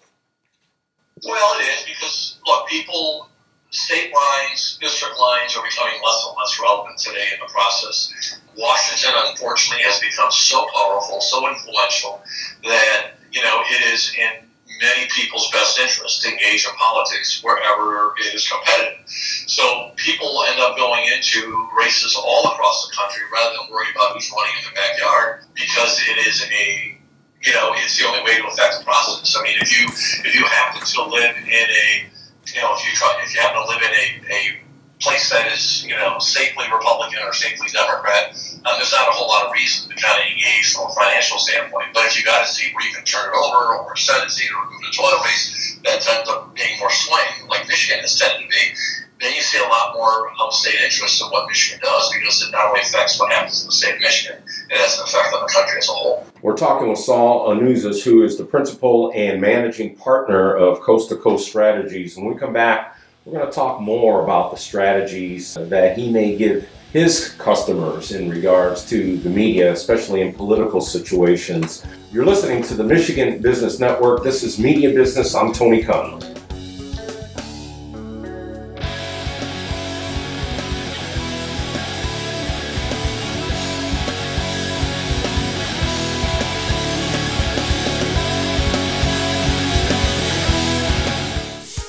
Well, 1.24 1.60
it 1.60 1.64
is 1.64 1.84
because 1.86 2.38
look, 2.46 2.68
people, 2.68 3.28
state 3.70 4.12
lines, 4.12 4.78
district 4.80 5.18
lines 5.18 5.56
are 5.56 5.64
becoming 5.64 6.00
less 6.04 6.26
and 6.28 6.36
less 6.36 6.60
relevant 6.60 6.98
today 6.98 7.28
in 7.32 7.40
the 7.40 7.50
process. 7.50 8.38
Washington, 8.56 9.12
unfortunately, 9.28 9.82
has 9.84 10.00
become 10.00 10.30
so 10.30 10.66
powerful, 10.74 11.20
so 11.20 11.48
influential 11.48 12.22
that 12.64 13.12
you 13.30 13.42
know 13.42 13.62
it 13.70 13.92
is 13.92 14.14
in 14.18 14.46
many 14.82 15.08
people's 15.14 15.48
best 15.50 15.78
interest 15.78 16.22
to 16.22 16.28
engage 16.28 16.66
in 16.66 16.74
politics 16.74 17.40
wherever 17.42 18.14
it 18.18 18.34
is 18.34 18.46
competitive. 18.50 18.98
So 19.46 19.92
people 19.96 20.44
end 20.50 20.60
up 20.60 20.76
going 20.76 21.06
into 21.14 21.68
races 21.78 22.18
all 22.18 22.50
across 22.50 22.86
the 22.86 22.94
country 22.94 23.22
rather 23.32 23.56
than 23.56 23.72
worry 23.72 23.86
about 23.94 24.12
who's 24.12 24.30
running 24.34 24.52
in 24.58 24.64
the 24.68 24.74
backyard 24.74 25.46
because 25.54 26.02
it 26.02 26.26
is 26.26 26.42
a 26.50 26.98
you 27.42 27.52
know, 27.54 27.72
it's 27.74 27.98
the 27.98 28.06
only 28.06 28.22
way 28.22 28.38
to 28.38 28.46
affect 28.46 28.78
the 28.78 28.84
process. 28.84 29.36
I 29.36 29.42
mean, 29.42 29.58
if 29.60 29.70
you 29.74 29.88
if 30.24 30.34
you 30.34 30.44
happen 30.46 30.86
to 30.86 31.02
live 31.02 31.34
in 31.36 31.66
a, 31.66 32.06
you 32.46 32.60
know, 32.62 32.74
if 32.74 32.86
you 32.86 32.92
try 32.94 33.20
if 33.24 33.34
you 33.34 33.40
happen 33.40 33.62
to 33.62 33.68
live 33.68 33.82
in 33.82 33.90
a, 33.90 34.32
a 34.32 34.62
place 35.02 35.30
that 35.30 35.50
is, 35.50 35.84
you 35.84 35.94
know, 35.94 36.18
safely 36.18 36.64
Republican 36.72 37.20
or 37.26 37.34
safely 37.34 37.68
Democrat, 37.68 38.38
um, 38.64 38.78
there's 38.78 38.94
not 38.94 39.10
a 39.10 39.12
whole 39.12 39.28
lot 39.28 39.46
of 39.46 39.52
reason 39.52 39.90
to 39.90 39.94
kind 39.98 40.14
of 40.22 40.24
engage 40.30 40.72
from 40.72 40.86
a 40.86 40.94
financial 40.94 41.38
standpoint. 41.38 41.90
But 41.92 42.06
if 42.06 42.16
you 42.16 42.24
got 42.24 42.42
a 42.42 42.48
seat 42.48 42.72
where 42.74 42.86
you 42.86 42.94
can 42.94 43.04
turn 43.04 43.28
it 43.28 43.36
over, 43.36 43.82
or 43.82 43.92
a 43.92 43.98
Senate 43.98 44.30
seat, 44.30 44.48
or 44.54 44.70
move 44.70 44.80
to 44.86 44.92
toilet 44.94 45.20
race 45.26 45.78
that 45.84 45.98
ends 45.98 46.28
up 46.30 46.54
being 46.54 46.78
more 46.78 46.90
swing, 46.90 47.50
like 47.50 47.66
Michigan 47.66 48.00
has 48.00 48.14
tended 48.14 48.46
to 48.46 48.48
be, 48.48 48.64
then 49.20 49.32
you 49.34 49.40
see 49.40 49.58
a 49.58 49.68
lot 49.68 49.94
more 49.94 50.30
of 50.40 50.52
state 50.52 50.80
interest 50.82 51.22
in 51.22 51.28
what 51.28 51.46
Michigan 51.48 51.80
does 51.82 52.12
because 52.12 52.42
it 52.42 52.50
not 52.50 52.66
only 52.66 52.80
affects 52.80 53.18
what 53.18 53.30
happens 53.30 53.62
in 53.62 53.68
the 53.68 53.72
state 53.72 53.94
of 53.94 54.00
Michigan, 54.00 54.42
it 54.70 54.76
has 54.76 54.98
an 54.98 55.04
effect 55.04 55.32
on 55.34 55.42
the 55.42 55.52
country 55.52 55.78
as 55.78 55.88
a 55.88 55.92
whole. 55.92 56.26
We're 56.42 56.56
talking 56.56 56.88
with 56.88 56.98
Saul 56.98 57.48
Anuzis, 57.50 58.02
who 58.02 58.24
is 58.24 58.36
the 58.36 58.44
principal 58.44 59.12
and 59.14 59.40
managing 59.40 59.94
partner 59.94 60.56
of 60.56 60.80
Coast 60.80 61.08
to 61.10 61.16
Coast 61.16 61.46
Strategies. 61.48 62.16
When 62.16 62.26
we 62.26 62.34
come 62.34 62.52
back, 62.52 62.96
we're 63.24 63.38
going 63.38 63.46
to 63.46 63.52
talk 63.52 63.80
more 63.80 64.24
about 64.24 64.50
the 64.50 64.56
strategies 64.56 65.54
that 65.54 65.96
he 65.96 66.10
may 66.10 66.36
give 66.36 66.68
his 66.92 67.30
customers 67.38 68.12
in 68.12 68.28
regards 68.28 68.84
to 68.86 69.16
the 69.18 69.30
media, 69.30 69.72
especially 69.72 70.20
in 70.20 70.32
political 70.32 70.80
situations. 70.80 71.84
You're 72.10 72.26
listening 72.26 72.62
to 72.64 72.74
the 72.74 72.84
Michigan 72.84 73.40
Business 73.40 73.78
Network. 73.78 74.24
This 74.24 74.42
is 74.42 74.58
Media 74.58 74.90
Business. 74.90 75.34
I'm 75.34 75.52
Tony 75.52 75.82
Conley. 75.82 76.31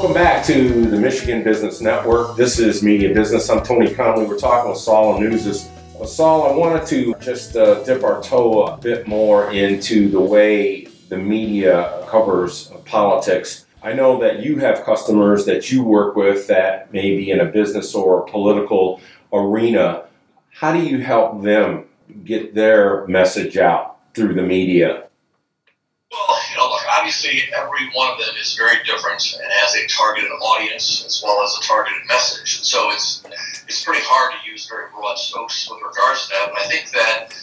welcome 0.00 0.14
back 0.14 0.42
to 0.42 0.86
the 0.86 0.96
Michigan 0.96 1.44
Business 1.44 1.82
Network. 1.82 2.34
This 2.34 2.58
is 2.58 2.82
Media 2.82 3.12
Business. 3.12 3.50
I'm 3.50 3.62
Tony 3.62 3.92
Conley. 3.92 4.24
We're 4.24 4.38
talking 4.38 4.70
with 4.70 4.78
Saul 4.78 5.18
Anuzis. 5.18 5.68
Well, 5.94 6.08
Saul, 6.08 6.50
I 6.50 6.56
wanted 6.56 6.86
to 6.86 7.14
just 7.20 7.54
uh, 7.54 7.84
dip 7.84 8.02
our 8.02 8.22
toe 8.22 8.62
a 8.62 8.78
bit 8.78 9.06
more 9.06 9.52
into 9.52 10.08
the 10.08 10.18
way 10.18 10.86
the 11.10 11.18
media 11.18 12.02
covers 12.08 12.72
politics. 12.86 13.66
I 13.82 13.92
know 13.92 14.18
that 14.20 14.40
you 14.40 14.56
have 14.60 14.84
customers 14.84 15.44
that 15.44 15.70
you 15.70 15.82
work 15.82 16.16
with 16.16 16.46
that 16.46 16.90
may 16.94 17.14
be 17.14 17.30
in 17.30 17.40
a 17.40 17.44
business 17.44 17.94
or 17.94 18.20
a 18.20 18.30
political 18.30 19.02
arena. 19.34 20.04
How 20.48 20.72
do 20.72 20.78
you 20.78 21.02
help 21.02 21.42
them 21.42 21.84
get 22.24 22.54
their 22.54 23.06
message 23.06 23.58
out 23.58 23.98
through 24.14 24.32
the 24.32 24.42
media? 24.42 25.08
Well, 26.10 26.38
you 26.50 26.56
know, 26.56 26.70
look, 26.70 26.86
obviously 27.10 27.52
every 27.54 27.90
one 27.92 28.08
of 28.12 28.18
them 28.18 28.34
is 28.40 28.54
very 28.54 28.76
different 28.84 29.34
and 29.34 29.50
has 29.50 29.74
a 29.74 29.86
targeted 29.88 30.30
audience 30.30 31.04
as 31.04 31.20
well 31.24 31.42
as 31.42 31.58
a 31.58 31.62
targeted 31.66 32.06
message. 32.06 32.58
And 32.58 32.64
so 32.64 32.90
it's 32.90 33.24
it's 33.66 33.84
pretty 33.84 34.02
hard 34.04 34.32
to 34.32 34.50
use 34.50 34.68
very 34.68 34.86
broad 34.94 35.18
strokes 35.18 35.68
with 35.68 35.80
regards 35.82 36.26
to 36.26 36.34
that. 36.34 36.50
But 36.54 36.60
I 36.60 36.68
think 36.68 36.90
that 36.92 37.34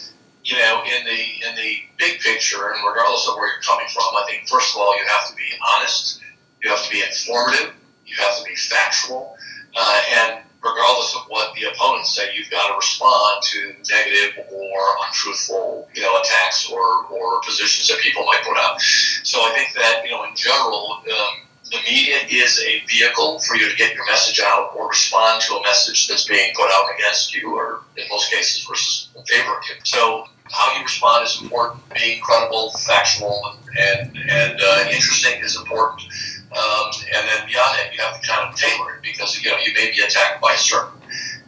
you 0.44 0.56
know, 0.56 0.82
in 0.88 1.04
the 1.04 1.20
in 1.48 1.54
the 1.56 1.84
big 1.98 2.20
picture, 2.20 2.72
and 2.72 2.80
regardless 2.80 3.28
of 3.28 3.36
where 3.36 3.52
you're 3.52 3.60
coming 3.60 3.86
from, 3.92 4.08
I 4.16 4.24
think 4.26 4.48
first 4.48 4.74
of 4.74 4.80
all 4.80 4.96
you 4.96 5.04
have 5.06 5.28
to 5.28 5.36
be 5.36 5.52
honest, 5.76 6.22
you 6.62 6.70
have 6.70 6.82
to 6.84 6.90
be 6.90 7.02
informative, 7.02 7.74
you 8.06 8.16
have 8.24 8.38
to 8.38 8.44
be 8.44 8.56
factual, 8.56 9.36
uh, 9.76 10.00
and 10.16 10.44
regardless 10.62 11.14
of 11.14 11.22
what 11.28 11.54
the 11.54 11.64
opponents 11.70 12.14
say, 12.14 12.34
you've 12.34 12.50
got 12.50 12.68
to 12.68 12.76
respond 12.76 13.42
to 13.42 13.74
negative 13.90 14.44
or 14.52 14.80
untruthful, 15.06 15.88
you 15.94 16.02
know, 16.02 16.18
attacks 16.20 16.68
or, 16.70 17.06
or 17.06 17.40
positions 17.42 17.88
that 17.88 17.98
people 18.00 18.24
might 18.24 18.42
put 18.42 18.56
out. 18.58 18.80
So 19.22 19.38
I 19.40 19.52
think 19.54 19.74
that, 19.74 20.02
you 20.04 20.10
know, 20.10 20.24
in 20.24 20.34
general, 20.34 21.02
um, 21.04 21.48
the 21.70 21.78
media 21.84 22.16
is 22.30 22.58
a 22.60 22.82
vehicle 22.86 23.40
for 23.40 23.56
you 23.56 23.68
to 23.70 23.76
get 23.76 23.94
your 23.94 24.06
message 24.06 24.40
out 24.40 24.72
or 24.76 24.88
respond 24.88 25.42
to 25.42 25.54
a 25.54 25.62
message 25.62 26.08
that's 26.08 26.26
being 26.26 26.52
put 26.56 26.70
out 26.72 26.86
against 26.96 27.34
you 27.34 27.54
or 27.54 27.82
in 27.96 28.04
most 28.10 28.30
cases 28.30 28.66
versus 28.66 29.08
in 29.16 29.22
favor 29.24 29.50
of 29.50 29.62
you. 29.68 29.74
So 29.84 30.24
how 30.50 30.76
you 30.76 30.82
respond 30.82 31.26
is 31.26 31.40
important. 31.42 31.82
Being 31.94 32.22
credible, 32.22 32.70
factual, 32.86 33.58
and, 33.78 34.16
and 34.16 34.58
uh, 34.60 34.84
interesting 34.90 35.42
is 35.42 35.56
important. 35.56 36.02
Um, 36.48 36.88
and 37.12 37.28
then 37.28 37.44
beyond 37.44 37.76
that, 37.76 37.92
you 37.92 38.00
have 38.00 38.16
to 38.16 38.24
kind 38.24 38.48
of 38.48 38.56
tailor 38.56 38.96
it 38.96 39.02
because 39.02 39.36
you 39.36 39.50
know 39.50 39.58
you 39.60 39.72
may 39.74 39.92
be 39.92 40.00
attacked 40.00 40.40
by 40.40 40.54
a 40.54 40.56
certain 40.56 40.96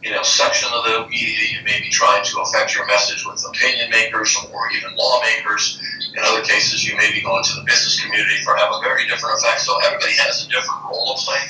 you 0.03 0.11
know 0.11 0.21
section 0.21 0.69
of 0.73 0.85
the 0.85 1.09
media. 1.09 1.57
You 1.57 1.65
may 1.65 1.81
be 1.81 1.89
trying 1.89 2.23
to 2.23 2.41
affect 2.41 2.75
your 2.75 2.85
message 2.85 3.25
with 3.25 3.41
opinion 3.41 3.89
makers 3.89 4.37
or 4.53 4.69
even 4.77 4.93
lawmakers. 4.95 5.81
In 6.13 6.21
other 6.21 6.45
cases, 6.45 6.85
you 6.85 6.95
may 6.97 7.11
be 7.11 7.21
going 7.21 7.43
to 7.43 7.53
the 7.55 7.65
business 7.65 7.97
community 7.97 8.43
for 8.43 8.55
have 8.55 8.69
a 8.69 8.81
very 8.83 9.07
different 9.07 9.41
effect. 9.41 9.61
So 9.61 9.73
everybody 9.81 10.13
has 10.21 10.45
a 10.45 10.49
different 10.49 10.85
role 10.85 11.15
to 11.15 11.21
play, 11.25 11.41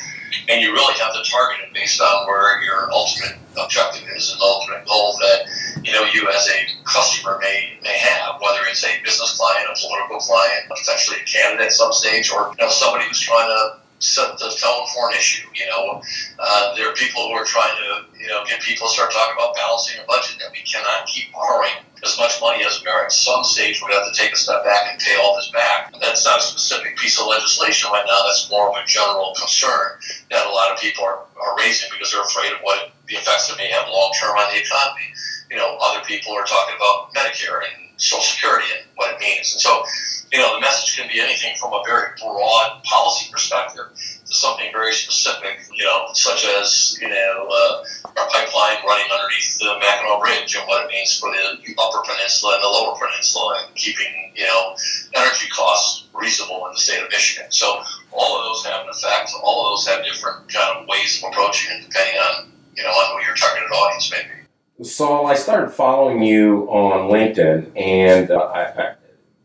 and 0.47 0.61
you 0.61 0.71
really 0.71 0.95
have 0.99 1.11
to 1.11 1.23
target 1.29 1.67
it 1.67 1.73
based 1.73 1.99
on 1.99 2.27
where 2.27 2.63
your 2.63 2.87
ultimate 2.93 3.35
objective 3.57 4.07
is 4.15 4.35
the 4.37 4.43
ultimate 4.43 4.85
goal 4.85 5.17
that 5.19 5.45
you 5.83 5.91
know 5.91 6.03
you 6.13 6.29
as 6.29 6.47
a 6.47 6.83
customer 6.85 7.37
may 7.41 7.77
may 7.83 7.97
have, 7.97 8.39
whether 8.41 8.61
it's 8.69 8.83
a 8.85 9.01
business 9.03 9.37
client, 9.37 9.67
a 9.69 9.75
political 9.79 10.19
client, 10.19 10.69
potentially 10.69 11.17
a 11.21 11.25
candidate 11.25 11.67
at 11.67 11.73
some 11.73 11.91
stage, 11.91 12.31
or 12.31 12.53
you 12.57 12.65
know 12.65 12.69
somebody 12.69 13.05
who's 13.05 13.19
trying 13.19 13.47
to 13.47 13.80
set 14.03 14.37
the 14.39 14.49
tone 14.49 14.85
for 14.93 15.09
an 15.09 15.15
issue. 15.15 15.47
You 15.53 15.65
know, 15.69 16.01
uh, 16.39 16.75
there 16.75 16.89
are 16.89 16.93
people 16.93 17.27
who 17.27 17.33
are 17.33 17.45
trying 17.45 17.75
to 17.77 18.17
you 18.17 18.27
know 18.27 18.43
get 18.45 18.61
people 18.61 18.87
to 18.87 18.93
start 18.93 19.11
talking 19.11 19.35
about 19.37 19.55
balancing 19.55 20.01
a 20.01 20.05
budget 20.05 20.37
that 20.39 20.51
we 20.51 20.61
cannot 20.65 21.07
keep 21.07 21.31
borrowing 21.31 21.85
as 22.03 22.17
much 22.17 22.41
money 22.41 22.65
as 22.65 22.81
we 22.81 22.89
are. 22.89 23.05
At 23.05 23.11
some 23.11 23.43
stage, 23.43 23.81
we 23.81 23.93
have 23.93 24.05
to 24.05 24.13
take 24.17 24.33
a 24.33 24.37
step 24.37 24.63
back 24.65 24.91
and 24.91 24.99
pay 24.99 25.15
all 25.21 25.35
this 25.35 25.49
back. 25.51 25.93
That's 26.01 26.25
not 26.25 26.39
a 26.39 26.41
specific 26.41 26.97
piece 26.97 27.19
of 27.19 27.27
legislation 27.27 27.91
right 27.91 28.05
now. 28.05 28.25
That's 28.25 28.49
more 28.49 28.69
of 28.69 28.75
a 28.75 28.85
general 28.87 29.33
concern 29.37 30.01
that 30.29 30.47
a 30.47 30.49
lot 30.49 30.71
of 30.71 30.79
people 30.79 31.05
are, 31.05 31.25
are 31.41 31.57
raising 31.57 31.89
because 31.91 32.11
they're 32.11 32.25
afraid 32.25 32.51
of 32.53 32.59
what 32.61 32.91
the 33.07 33.15
effects 33.15 33.51
it 33.51 33.57
may 33.57 33.69
have 33.69 33.87
long 33.87 34.11
term 34.19 34.35
on 34.35 34.51
the 34.53 34.59
economy. 34.59 35.13
You 35.49 35.57
know, 35.57 35.77
other 35.81 36.03
people 36.05 36.33
are 36.33 36.45
talking 36.45 36.75
about 36.75 37.13
Medicare 37.13 37.61
and 37.61 37.90
Social 38.01 38.23
Security 38.23 38.65
and 38.75 38.85
what 38.95 39.13
it 39.13 39.19
means. 39.21 39.53
And 39.53 39.61
so, 39.61 39.85
you 40.33 40.39
know, 40.39 40.55
the 40.55 40.61
message 40.61 40.97
can 40.97 41.07
be 41.07 41.21
anything 41.21 41.55
from 41.57 41.73
a 41.73 41.83
very 41.85 42.09
broad 42.19 42.81
policy 42.83 43.29
perspective 43.31 43.85
to 43.93 44.33
something 44.33 44.71
very 44.73 44.93
specific, 44.93 45.59
you 45.71 45.85
know, 45.85 46.07
such 46.13 46.45
as, 46.45 46.97
you 46.99 47.09
know, 47.09 47.47
uh, 47.47 47.83
our 48.17 48.27
pipeline 48.29 48.81
running 48.87 49.05
underneath 49.11 49.57
the 49.59 49.77
Mackinac 49.79 50.19
Bridge 50.19 50.55
and 50.55 50.67
what 50.67 50.85
it 50.85 50.89
means 50.89 51.19
for 51.19 51.29
the 51.29 51.61
Upper 51.77 52.01
Peninsula 52.01 52.55
and 52.55 52.63
the 52.63 52.67
Lower 52.67 52.97
Peninsula 52.97 53.65
and 53.65 53.75
keeping, 53.75 54.33
you 54.35 54.45
know, 54.45 54.75
energy 55.13 55.47
costs 55.49 56.07
reasonable 56.13 56.65
in 56.67 56.73
the 56.73 56.79
state 56.79 57.03
of 57.03 57.09
Michigan. 57.11 57.51
So 57.51 57.83
all 58.11 58.39
of 58.39 58.45
those 58.45 58.65
have 58.65 58.83
an 58.83 58.89
effect. 58.89 59.31
All 59.43 59.65
of 59.65 59.77
those 59.77 59.87
have 59.87 60.03
different 60.03 60.49
kind 60.51 60.77
of 60.77 60.87
ways 60.87 61.21
of 61.21 61.29
approaching 61.31 61.77
it 61.77 61.85
depending 61.85 62.15
on, 62.17 62.51
you 62.75 62.83
know, 62.83 62.89
on 62.89 63.19
who 63.19 63.25
your 63.27 63.35
targeted 63.35 63.69
audience 63.69 64.11
may 64.11 64.23
be. 64.23 64.40
Saul, 64.83 65.27
I 65.27 65.35
started 65.35 65.71
following 65.71 66.23
you 66.23 66.67
on 66.69 67.09
LinkedIn, 67.11 67.71
and 67.79 68.31
uh, 68.31 68.37
I, 68.37 68.61
I, 68.61 68.95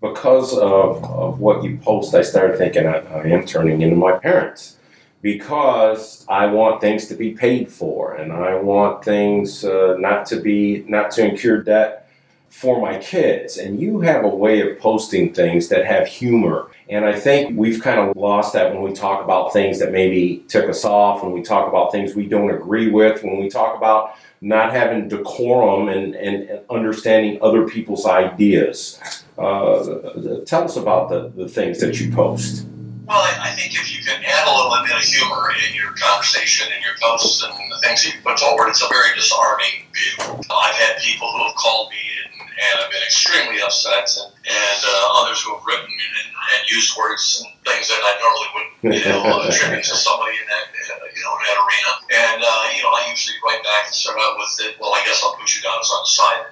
because 0.01 0.57
of, 0.57 1.05
of 1.05 1.41
what 1.41 1.63
you 1.63 1.77
post, 1.79 2.15
I 2.15 2.23
started 2.23 2.57
thinking 2.57 2.87
I, 2.87 2.99
I 2.99 3.27
am 3.27 3.45
turning 3.45 3.83
into 3.83 3.97
my 3.97 4.13
parents. 4.19 4.77
Because 5.23 6.25
I 6.29 6.47
want 6.47 6.81
things 6.81 7.09
to 7.09 7.15
be 7.15 7.33
paid 7.33 7.69
for, 7.69 8.15
and 8.15 8.33
I 8.33 8.55
want 8.55 9.05
things 9.05 9.65
uh, 9.65 9.97
not 9.99 10.25
to 10.27 10.41
be 10.41 10.85
not 10.87 11.11
to 11.13 11.29
incur 11.29 11.63
debt 11.63 12.06
for 12.49 12.81
my 12.81 12.99
kids. 12.99 13.59
And 13.59 13.81
you 13.81 14.01
have 14.01 14.25
a 14.25 14.29
way 14.29 14.61
of 14.61 14.79
posting 14.79 15.35
things 15.35 15.69
that 15.69 15.85
have 15.85 16.07
humor. 16.07 16.71
And 16.89 17.05
I 17.05 17.19
think 17.19 17.59
we've 17.59 17.83
kind 17.83 18.01
of 18.01 18.17
lost 18.17 18.53
that 18.55 18.73
when 18.73 18.83
we 18.83 18.93
talk 18.93 19.23
about 19.23 19.53
things 19.53 19.79
that 19.81 19.93
maybe 19.93 20.45
took 20.49 20.69
us 20.69 20.85
off, 20.85 21.23
when 21.23 21.33
we 21.33 21.43
talk 21.43 21.69
about 21.69 21.93
things 21.93 22.15
we 22.15 22.27
don't 22.27 22.51
agree 22.51 22.91
with, 22.91 23.23
when 23.23 23.39
we 23.39 23.49
talk 23.49 23.77
about 23.77 24.17
not 24.41 24.73
having 24.73 25.09
decorum 25.09 25.89
and, 25.89 26.15
and, 26.15 26.49
and 26.49 26.61
understanding 26.71 27.39
other 27.43 27.67
people's 27.67 28.07
ideas. 28.07 29.01
Uh, 29.39 30.41
tell 30.47 30.65
us 30.65 30.77
about 30.77 31.09
the, 31.09 31.33
the 31.37 31.49
things 31.49 31.81
that 31.81 32.01
you 32.01 32.13
post. 32.13 32.67
Well, 33.07 33.19
I, 33.19 33.51
I 33.51 33.55
think 33.55 33.75
if 33.75 33.97
you 33.97 34.05
can 34.05 34.23
add 34.25 34.49
a 34.49 34.51
little 34.51 34.85
bit 34.85 34.97
of 34.97 35.03
humor 35.03 35.53
in 35.69 35.75
your 35.75 35.93
conversation 35.95 36.67
and 36.75 36.85
your 36.85 36.95
posts 37.01 37.43
and 37.43 37.53
the 37.53 37.79
things 37.83 38.05
that 38.05 38.15
you 38.15 38.21
put 38.23 38.39
forward, 38.39 38.69
it's 38.69 38.83
a 38.83 38.89
very 38.89 39.15
disarming 39.15 39.87
view. 39.95 40.43
I've 40.51 40.75
had 40.75 40.99
people 40.99 41.31
who 41.31 41.45
have 41.45 41.55
called 41.55 41.91
me 41.91 42.16
and, 42.57 42.75
have 42.81 42.91
been 42.91 43.05
extremely 43.05 43.61
upset, 43.61 44.09
and, 44.17 44.33
and 44.33 44.81
uh, 44.85 45.21
others 45.21 45.43
who 45.43 45.53
have 45.55 45.65
written 45.65 45.89
and, 45.89 46.29
and 46.29 46.63
used 46.71 46.97
words 46.97 47.45
and 47.45 47.53
things 47.65 47.89
that 47.89 48.01
I 48.01 48.13
normally 48.21 48.49
wouldn't, 48.55 48.75
you 48.97 49.05
know, 49.11 49.43
attribute 49.49 49.85
to 49.85 49.97
somebody 49.97 50.37
in 50.41 50.47
that, 50.49 50.73
you 50.73 51.23
know, 51.25 51.35
in 51.37 51.45
that 51.45 51.59
arena. 51.59 51.93
And 52.07 52.41
uh, 52.41 52.65
you 52.77 52.83
know, 52.83 52.93
I 52.95 53.11
usually 53.11 53.37
write 53.45 53.61
back 53.65 53.91
and 53.91 53.95
start 53.95 54.17
out 54.21 54.39
with 54.39 54.53
it. 54.63 54.79
Well, 54.81 54.95
I 54.95 55.03
guess 55.05 55.21
I'll 55.25 55.35
put 55.37 55.53
you 55.53 55.61
down 55.63 55.81
as 55.81 55.91
undecided, 55.91 56.49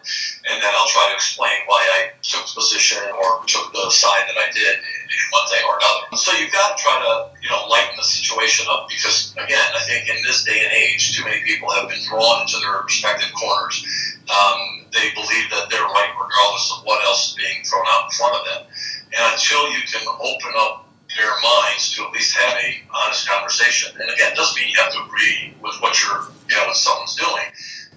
and 0.51 0.57
then 0.61 0.73
I'll 0.75 0.91
try 0.91 1.09
to 1.09 1.15
explain 1.15 1.55
why 1.67 1.81
I 1.81 1.99
took 2.21 2.45
the 2.45 2.55
position 2.59 3.01
or 3.15 3.41
took 3.47 3.73
the 3.73 3.89
side 3.91 4.27
that 4.29 4.37
I 4.37 4.51
did 4.51 4.77
in 4.81 5.19
one 5.31 5.47
thing 5.49 5.63
or 5.69 5.79
another. 5.79 6.17
So 6.17 6.33
you've 6.39 6.53
got 6.53 6.77
to 6.77 6.83
try 6.83 6.97
to, 6.99 7.31
you 7.43 7.51
know, 7.51 7.67
lighten 7.69 7.97
the 7.97 8.05
situation 8.05 8.67
up 8.71 8.89
because, 8.89 9.33
again, 9.37 9.69
I 9.75 9.83
think 9.87 10.09
in 10.09 10.17
this 10.25 10.45
day 10.45 10.65
and 10.65 10.73
age, 10.73 11.17
too 11.17 11.25
many 11.25 11.43
people 11.43 11.71
have 11.71 11.89
been 11.89 12.03
drawn 12.09 12.43
into 12.43 12.59
their 12.59 12.83
respective 12.83 13.33
corners. 13.35 13.85
Um, 14.31 14.84
they 14.95 15.11
believe 15.13 15.51
that 15.51 15.69
they're 15.69 15.91
right 15.91 16.15
regardless 16.15 16.71
of 16.73 16.87
what 16.87 17.03
else 17.05 17.31
is 17.31 17.35
being 17.35 17.67
thrown 17.67 17.85
out 17.91 18.07
in 18.07 18.13
front 18.15 18.39
of 18.39 18.43
them. 18.47 18.63
And 19.15 19.23
until 19.35 19.71
you 19.75 19.83
can 19.85 20.07
open 20.07 20.53
up 20.57 20.85
their 21.17 21.31
minds 21.43 21.95
to 21.95 22.03
at 22.07 22.11
least 22.13 22.35
have 22.37 22.55
a 22.59 22.83
honest 22.91 23.29
conversation. 23.29 23.95
And 24.01 24.11
again, 24.11 24.33
it 24.33 24.37
doesn't 24.37 24.59
mean 24.59 24.71
you 24.71 24.81
have 24.83 24.93
to 24.93 25.03
agree 25.07 25.55
with 25.63 25.79
what 25.79 25.95
you're, 26.03 26.27
you 26.49 26.57
know, 26.57 26.67
what 26.67 26.77
someone's 26.77 27.15
doing. 27.15 27.47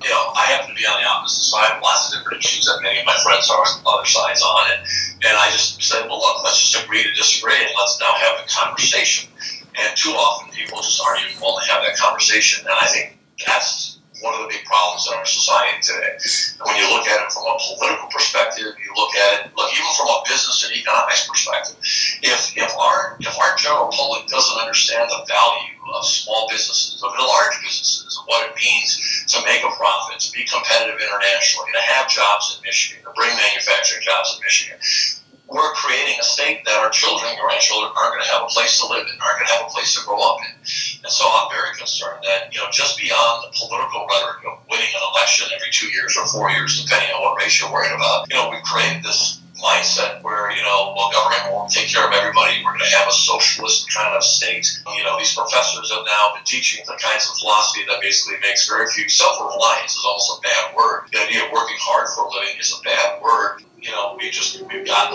You 0.03 0.09
know, 0.09 0.29
I 0.37 0.45
happen 0.53 0.69
to 0.69 0.77
be 0.77 0.85
on 0.85 1.01
the 1.01 1.07
opposite 1.09 1.41
side 1.41 1.73
of 1.73 1.81
lots 1.81 2.13
of 2.13 2.19
different 2.19 2.45
issues 2.45 2.65
that 2.69 2.77
many 2.83 2.99
of 2.99 3.05
my 3.05 3.17
friends 3.25 3.49
are 3.49 3.57
on 3.57 3.81
other 3.89 4.05
sides 4.05 4.41
on. 4.45 4.69
And, 4.69 4.81
and 5.25 5.33
I 5.33 5.49
just 5.49 5.81
said, 5.81 6.05
well, 6.05 6.21
look, 6.21 6.43
let's 6.43 6.61
just 6.61 6.83
agree 6.83 7.01
to 7.01 7.11
disagree 7.13 7.57
and 7.57 7.73
let's 7.73 7.97
now 7.99 8.13
have 8.13 8.37
a 8.37 8.45
conversation. 8.45 9.29
And 9.73 9.97
too 9.97 10.13
often 10.13 10.53
people 10.53 10.77
just 10.77 11.01
aren't 11.01 11.25
even 11.25 11.41
willing 11.41 11.65
to 11.65 11.71
have 11.73 11.81
that 11.81 11.97
conversation. 11.97 12.65
And 12.69 12.77
I 12.77 12.85
think 12.85 13.17
that's 13.45 13.96
one 14.21 14.33
of 14.33 14.41
the 14.41 14.49
big 14.49 14.65
problems 14.65 15.05
in 15.07 15.13
our 15.13 15.25
society 15.25 15.77
today. 15.81 16.17
When 16.63 16.75
you 16.77 16.89
look 16.89 17.05
at 17.05 17.21
it 17.21 17.29
from 17.31 17.45
a 17.45 17.55
political 17.57 18.09
perspective, 18.09 18.73
you 18.77 18.91
look 18.97 19.13
at 19.15 19.29
it, 19.39 19.53
look 19.53 19.69
even 19.73 19.91
from 19.93 20.09
a 20.09 20.17
business 20.25 20.65
and 20.65 20.73
economics 20.73 21.27
perspective. 21.27 21.77
If 22.25 22.57
if 22.57 22.71
our 22.77 23.17
if 23.19 23.35
our 23.37 23.55
general 23.57 23.89
public 23.93 24.27
doesn't 24.27 24.57
understand 24.57 25.09
the 25.09 25.21
value 25.27 25.77
of 25.93 26.05
small 26.05 26.47
businesses, 26.49 27.01
of 27.03 27.13
large 27.15 27.57
businesses, 27.63 28.17
of 28.17 28.25
what 28.27 28.49
it 28.49 28.53
means 28.57 28.97
to 29.31 29.39
make 29.45 29.63
a 29.63 29.71
profit, 29.77 30.19
to 30.19 30.31
be 30.31 30.43
competitive 30.43 30.99
internationally, 30.99 31.71
to 31.71 31.81
have 31.81 32.09
jobs 32.09 32.57
in 32.57 32.63
Michigan, 32.65 33.03
to 33.05 33.11
bring 33.15 33.31
manufacturing 33.37 34.03
jobs 34.03 34.35
in 34.35 34.43
Michigan 34.43 34.77
we're 35.47 35.71
creating 35.73 36.15
a 36.19 36.23
state 36.23 36.63
that 36.65 36.75
our 36.83 36.91
children 36.91 37.31
and 37.31 37.39
grandchildren 37.39 37.91
aren't 37.95 38.19
going 38.19 38.25
to 38.27 38.31
have 38.31 38.43
a 38.43 38.51
place 38.51 38.79
to 38.79 38.87
live 38.91 39.07
in, 39.07 39.15
aren't 39.23 39.39
going 39.39 39.47
to 39.47 39.55
have 39.55 39.65
a 39.67 39.71
place 39.71 39.95
to 39.95 40.03
grow 40.03 40.19
up 40.19 40.43
in. 40.43 40.51
And 41.07 41.11
so 41.11 41.23
I'm 41.23 41.47
very 41.47 41.71
concerned 41.79 42.19
that, 42.27 42.51
you 42.51 42.59
know, 42.59 42.67
just 42.71 42.99
beyond 42.99 43.47
the 43.47 43.51
political 43.55 44.03
rhetoric 44.11 44.43
of 44.43 44.59
winning 44.67 44.91
an 44.91 45.03
election 45.15 45.47
every 45.55 45.71
two 45.71 45.87
years 45.87 46.19
or 46.19 46.27
four 46.27 46.51
years, 46.51 46.83
depending 46.83 47.15
on 47.15 47.23
what 47.23 47.39
race 47.39 47.59
you're 47.59 47.71
worried 47.71 47.95
about, 47.95 48.27
you 48.27 48.35
know, 48.35 48.51
we've 48.51 48.63
created 48.63 49.03
this 49.03 49.39
mindset 49.57 50.21
where, 50.21 50.51
you 50.51 50.61
know, 50.61 50.93
well, 50.95 51.09
government 51.11 51.49
won't 51.49 51.71
take 51.71 51.89
care 51.89 52.05
of 52.05 52.13
everybody. 52.13 52.61
We're 52.61 52.77
going 52.77 52.85
to 52.85 52.97
have 52.97 53.09
a 53.09 53.11
socialist 53.11 53.89
kind 53.89 54.13
of 54.13 54.23
state. 54.23 54.67
You 54.85 55.03
know, 55.03 55.17
these 55.17 55.33
professors 55.33 55.89
have 55.91 56.05
now 56.05 56.35
been 56.35 56.45
teaching 56.45 56.85
the 56.85 56.99
kinds 57.01 57.25
of 57.29 57.37
philosophy 57.37 57.81
that 57.89 58.01
basically 58.01 58.37
makes 58.41 58.69
very 58.69 58.85
few 58.87 59.09
self-reliance 59.09 59.97
is 59.97 60.05
almost 60.05 60.37
a 60.37 60.41
bad 60.45 60.75
word. 60.75 61.09
The 61.11 61.25
idea 61.25 61.45
of 61.45 61.51
working 61.51 61.77
hard 61.81 62.07
for 62.13 62.25
a 62.25 62.29
living 62.29 62.59
is 62.59 62.69
a 62.69 62.81
bad 62.83 63.21
word 63.21 63.26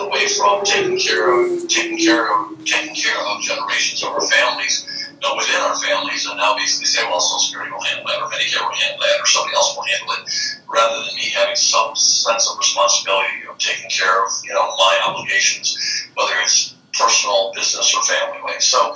away 0.07 0.27
from 0.27 0.63
taking 0.63 0.97
care 0.99 1.31
of 1.31 1.67
taking 1.67 1.97
care 1.97 2.27
of 2.31 2.63
taking 2.65 2.95
care 2.95 3.17
of 3.27 3.41
generations 3.41 4.03
of 4.03 4.09
our 4.09 4.21
families, 4.27 4.85
you 5.09 5.19
know, 5.21 5.35
within 5.35 5.59
our 5.61 5.75
families, 5.79 6.25
and 6.25 6.37
now 6.37 6.55
basically 6.55 6.85
say, 6.85 7.03
well, 7.03 7.19
Social 7.19 7.39
Security 7.39 7.71
will 7.71 7.81
handle 7.81 8.05
that, 8.07 8.21
or 8.21 8.29
Medicare 8.29 8.61
will 8.61 8.75
handle 8.75 8.99
that, 8.99 9.21
or 9.21 9.25
somebody 9.25 9.55
else 9.55 9.75
will 9.75 9.83
handle 9.83 10.15
it, 10.19 10.23
rather 10.67 11.05
than 11.05 11.15
me 11.15 11.29
having 11.29 11.55
some 11.55 11.95
sense 11.95 12.49
of 12.49 12.57
responsibility 12.57 13.47
of 13.49 13.57
taking 13.57 13.89
care 13.89 14.23
of 14.23 14.31
you 14.43 14.53
know 14.53 14.67
my 14.77 14.99
obligations, 15.07 15.77
whether 16.15 16.33
it's 16.41 16.75
personal, 16.93 17.51
business, 17.55 17.93
or 17.95 18.03
family 18.03 18.41
way. 18.43 18.59
So, 18.59 18.95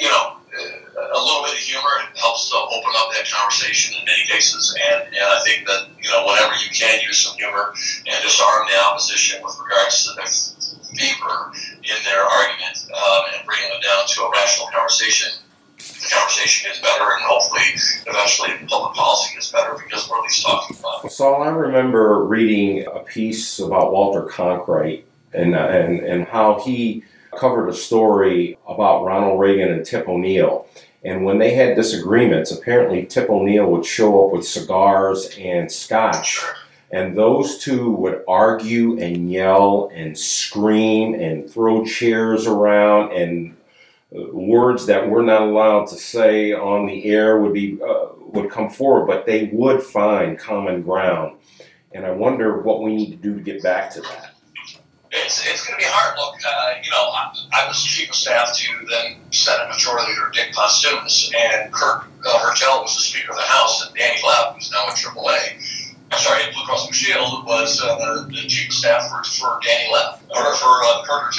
you 0.00 0.08
know 0.08 0.33
a 1.10 1.20
little 1.20 1.42
bit 1.44 1.52
of 1.52 1.58
humor 1.58 2.08
helps 2.16 2.50
to 2.50 2.56
open 2.56 2.92
up 2.96 3.12
that 3.12 3.28
conversation 3.30 3.96
in 3.98 4.04
many 4.04 4.24
cases. 4.26 4.74
And, 4.90 5.08
and 5.08 5.26
I 5.28 5.40
think 5.44 5.66
that, 5.66 5.88
you 6.00 6.10
know, 6.10 6.26
whenever 6.26 6.54
you 6.54 6.70
can 6.70 7.00
use 7.00 7.18
some 7.18 7.36
humor 7.36 7.74
and 8.06 8.16
disarm 8.22 8.66
the 8.70 8.78
opposition 8.80 9.42
with 9.42 9.58
regards 9.58 10.06
to 10.06 10.14
their 10.14 10.26
fever 10.94 11.52
in 11.82 11.98
their 12.04 12.22
argument 12.22 12.86
um, 12.94 13.22
and 13.34 13.46
bringing 13.46 13.68
them 13.70 13.80
down 13.82 14.06
to 14.06 14.22
a 14.22 14.30
rational 14.30 14.68
conversation, 14.68 15.30
the 15.76 16.08
conversation 16.12 16.68
gets 16.68 16.80
better 16.80 17.04
and 17.04 17.22
hopefully 17.22 17.60
eventually 18.06 18.50
public 18.68 18.94
policy 18.94 19.34
gets 19.34 19.50
better 19.50 19.74
because 19.74 20.08
we're 20.08 20.18
at 20.18 20.22
least 20.22 20.44
talking 20.44 20.76
about 20.78 21.04
it. 21.04 21.12
Saul, 21.12 21.42
I 21.42 21.48
remember 21.48 22.24
reading 22.24 22.86
a 22.86 23.00
piece 23.00 23.58
about 23.58 23.92
Walter 23.92 24.22
Cronkite 24.22 25.02
and, 25.32 25.54
and, 25.54 26.00
and 26.00 26.24
how 26.26 26.60
he 26.60 27.04
covered 27.36 27.68
a 27.68 27.74
story 27.74 28.56
about 28.68 29.04
Ronald 29.04 29.40
Reagan 29.40 29.72
and 29.72 29.84
Tip 29.84 30.08
O'Neill. 30.08 30.66
And 31.04 31.24
when 31.24 31.38
they 31.38 31.54
had 31.54 31.76
disagreements, 31.76 32.50
apparently 32.50 33.04
Tip 33.04 33.28
O'Neill 33.28 33.70
would 33.70 33.84
show 33.84 34.26
up 34.26 34.32
with 34.32 34.46
cigars 34.46 35.36
and 35.38 35.70
scotch. 35.70 36.42
And 36.90 37.16
those 37.16 37.58
two 37.58 37.90
would 37.90 38.22
argue 38.26 38.98
and 38.98 39.30
yell 39.30 39.90
and 39.92 40.16
scream 40.16 41.14
and 41.14 41.50
throw 41.50 41.84
chairs 41.84 42.46
around 42.46 43.12
and 43.12 43.56
uh, 44.16 44.28
words 44.32 44.86
that 44.86 45.10
we're 45.10 45.24
not 45.24 45.42
allowed 45.42 45.88
to 45.88 45.96
say 45.96 46.52
on 46.52 46.86
the 46.86 47.04
air 47.06 47.40
would 47.40 47.52
be 47.52 47.78
uh, 47.82 48.10
would 48.18 48.50
come 48.50 48.70
forward, 48.70 49.06
but 49.06 49.26
they 49.26 49.50
would 49.52 49.82
find 49.82 50.38
common 50.38 50.82
ground. 50.82 51.36
And 51.92 52.06
I 52.06 52.12
wonder 52.12 52.60
what 52.60 52.82
we 52.82 52.94
need 52.94 53.10
to 53.10 53.16
do 53.16 53.34
to 53.34 53.40
get 53.40 53.62
back 53.62 53.90
to 53.90 54.00
that 54.02 54.33
it's, 55.14 55.46
it's 55.46 55.66
going 55.66 55.78
to 55.78 55.84
be 55.84 55.88
hard. 55.88 56.18
Look, 56.18 56.34
uh, 56.44 56.74
you 56.82 56.90
know, 56.90 57.10
I, 57.14 57.30
I, 57.52 57.68
was 57.68 57.82
chief 57.82 58.10
of 58.10 58.14
staff 58.14 58.56
to 58.56 58.86
then 58.90 59.16
Senate 59.30 59.68
Majority 59.68 60.10
Leader 60.10 60.30
Dick 60.32 60.52
Posthumus, 60.54 61.30
and 61.32 61.72
Kirk 61.72 62.04
uh, 62.26 62.38
Hertel 62.38 62.82
was 62.82 62.96
the 62.96 63.02
Speaker 63.02 63.32
of 63.32 63.38
the 63.38 63.44
House, 63.44 63.86
and 63.86 63.94
Danny 63.94 64.20
Lepp, 64.22 64.54
who's 64.54 64.70
now 64.72 64.86
at 64.88 64.96
AAA, 64.96 65.83
I'm 66.10 66.20
sorry, 66.20 66.42
Blue 66.52 66.64
Cross 66.64 66.86
Blue 66.86 66.92
Shield 66.92 67.44
was 67.46 67.80
uh, 67.82 68.26
the, 68.28 68.46
chief 68.48 68.68
of 68.68 68.74
staff 68.74 69.10
for, 69.10 69.24
for 69.24 69.60
Danny 69.64 69.92
Lepp, 69.92 70.20
or 70.30 70.54
for 70.54 70.72
uh, 70.84 71.02
Kurt 71.04 71.34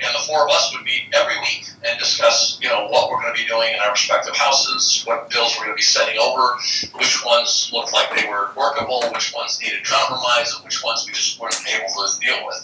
and 0.00 0.14
the 0.14 0.24
four 0.26 0.44
of 0.44 0.50
us 0.50 0.72
would 0.72 0.84
meet 0.84 1.12
every 1.12 1.38
week 1.40 1.68
and 1.84 1.98
discuss, 1.98 2.58
you 2.62 2.68
know, 2.68 2.88
what 2.88 3.10
we're 3.10 3.20
going 3.20 3.34
to 3.34 3.40
be 3.40 3.48
doing 3.48 3.72
in 3.74 3.80
our 3.80 3.92
respective 3.92 4.36
houses, 4.36 5.02
what 5.04 5.28
bills 5.30 5.54
we're 5.56 5.64
going 5.64 5.76
to 5.76 5.80
be 5.80 5.82
sending 5.82 6.18
over, 6.18 6.56
which 6.96 7.24
ones 7.24 7.70
looked 7.72 7.92
like 7.92 8.08
they 8.16 8.28
were 8.28 8.50
workable, 8.56 9.02
which 9.12 9.32
ones 9.34 9.60
needed 9.62 9.84
compromise, 9.84 10.54
and 10.54 10.64
which 10.64 10.82
ones 10.82 11.04
we 11.06 11.12
just 11.12 11.38
weren't 11.40 11.56
able 11.68 11.88
to 11.88 12.20
deal 12.20 12.46
with. 12.46 12.60